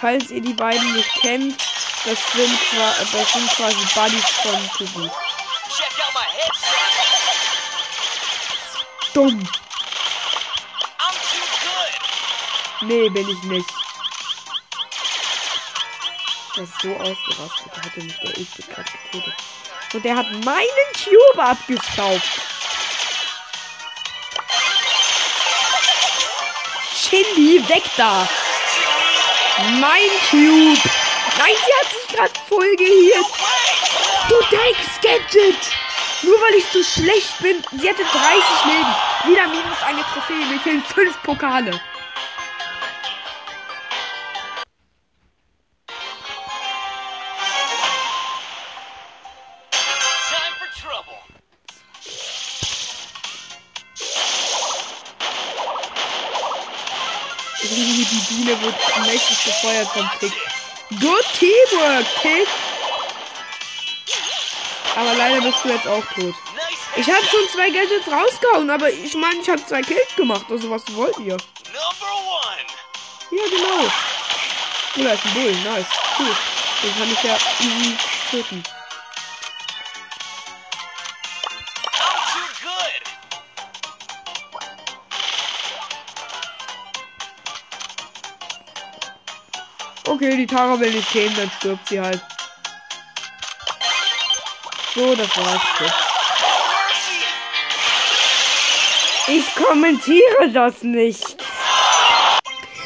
[0.00, 1.56] Falls ihr die beiden nicht kennt,
[2.04, 2.58] das sind,
[3.12, 5.10] das sind quasi Buddies von Kubi.
[9.14, 9.48] Dumm.
[12.82, 13.68] Nee, bin ich nicht.
[16.56, 17.72] Der ist so ausgerastet.
[17.74, 19.34] Da hatte mich der Ilse gerade getötet.
[19.92, 22.22] Und der hat meinen Cube abgestaubt.
[26.94, 28.28] Shindy, weg da!
[29.80, 31.07] Mein Cube!
[31.36, 33.26] Nein, sie hat sich gerade voll gehielt!
[34.28, 35.58] Du Dex-Gadget!
[36.22, 37.62] Nur weil ich zu schlecht bin.
[37.80, 38.12] Sie hatte 30
[38.64, 38.94] Leben.
[39.26, 40.46] Wieder minus eine Trophäe.
[40.46, 41.80] Mir fehlen 5 Pokale.
[57.60, 58.74] Die Biene wird
[59.06, 60.32] mächtig gefeuert vom Tick.
[60.90, 62.48] Good Teamwork, Tick!
[64.96, 66.34] Aber leider bist du jetzt auch tot.
[66.96, 70.46] Ich habe schon zwei Gadgets rausgehauen, aber ich meine, ich habe zwei Kills gemacht.
[70.50, 71.36] Also was wollt ihr?
[73.30, 73.84] Ja, genau.
[74.96, 75.52] Oh, da ist ein Bull.
[75.52, 75.86] Nice.
[76.18, 76.36] Cool.
[76.82, 77.96] Den kann ich ja easy
[78.30, 78.64] töten.
[90.20, 92.20] Okay, die Tara will nicht gehen, dann stirbt sie halt.
[94.92, 95.62] So, das war's.
[99.28, 101.36] Ich kommentiere das nicht.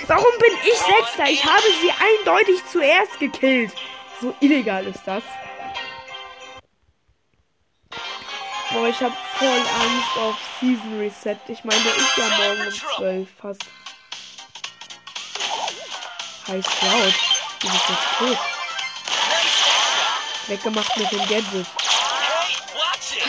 [0.09, 1.30] Warum bin ich Sechster?
[1.30, 3.72] Ich habe sie eindeutig zuerst gekillt.
[4.20, 5.22] So illegal ist das.
[8.72, 11.39] Boah, ich habe voll Angst auf Season Reset.
[11.49, 13.82] Ich meine, der ist ja morgen um 12 fast.
[16.53, 17.14] Heiß laut.
[17.61, 18.38] Du bist jetzt tot.
[20.48, 21.66] Weggemacht mit dem Gadget.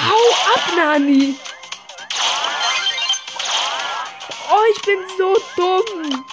[0.09, 1.39] Hau ab, Nani!
[4.49, 6.26] Oh, ich bin so dumm!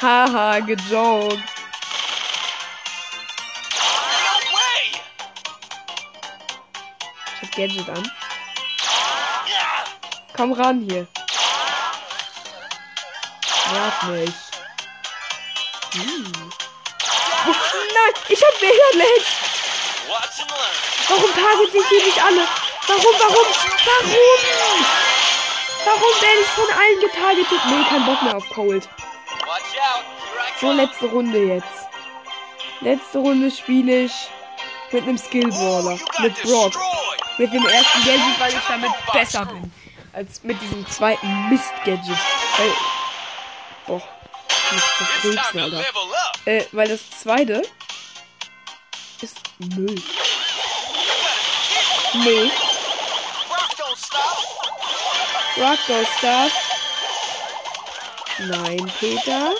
[0.00, 1.51] Haha, gejoggt.
[7.56, 8.10] Gadget an.
[10.34, 11.06] Komm ran hier.
[13.72, 14.34] Nerv mich.
[15.92, 16.32] Hm.
[17.46, 17.54] Oh,
[17.94, 19.26] nein, ich hab Megalet.
[21.08, 22.46] Warum target ich nicht alle?
[22.86, 23.46] Warum, warum,
[23.84, 24.86] warum?
[25.84, 27.60] Warum werde ich von allen getargetet?
[27.66, 28.88] Nee, kein Bock mehr auf Cold.
[30.60, 31.66] So, letzte Runde jetzt.
[32.80, 34.12] Letzte Runde spiele ich
[34.90, 35.98] mit einem Skillballer.
[36.20, 36.72] Mit Brock.
[37.38, 39.72] Mit dem ersten Gadget, weil ich damit besser bin.
[40.12, 42.18] Als mit diesem zweiten Mist-Gadget.
[42.58, 42.72] Weil.
[43.86, 44.02] Boah.
[44.70, 45.84] Das ist das Alter.
[46.44, 47.62] Äh, weil das zweite
[49.20, 49.38] ist
[49.76, 50.02] Müll.
[52.14, 52.50] Nee.
[55.56, 56.52] Rock Go Stuff.
[58.38, 59.52] Nein, Peter.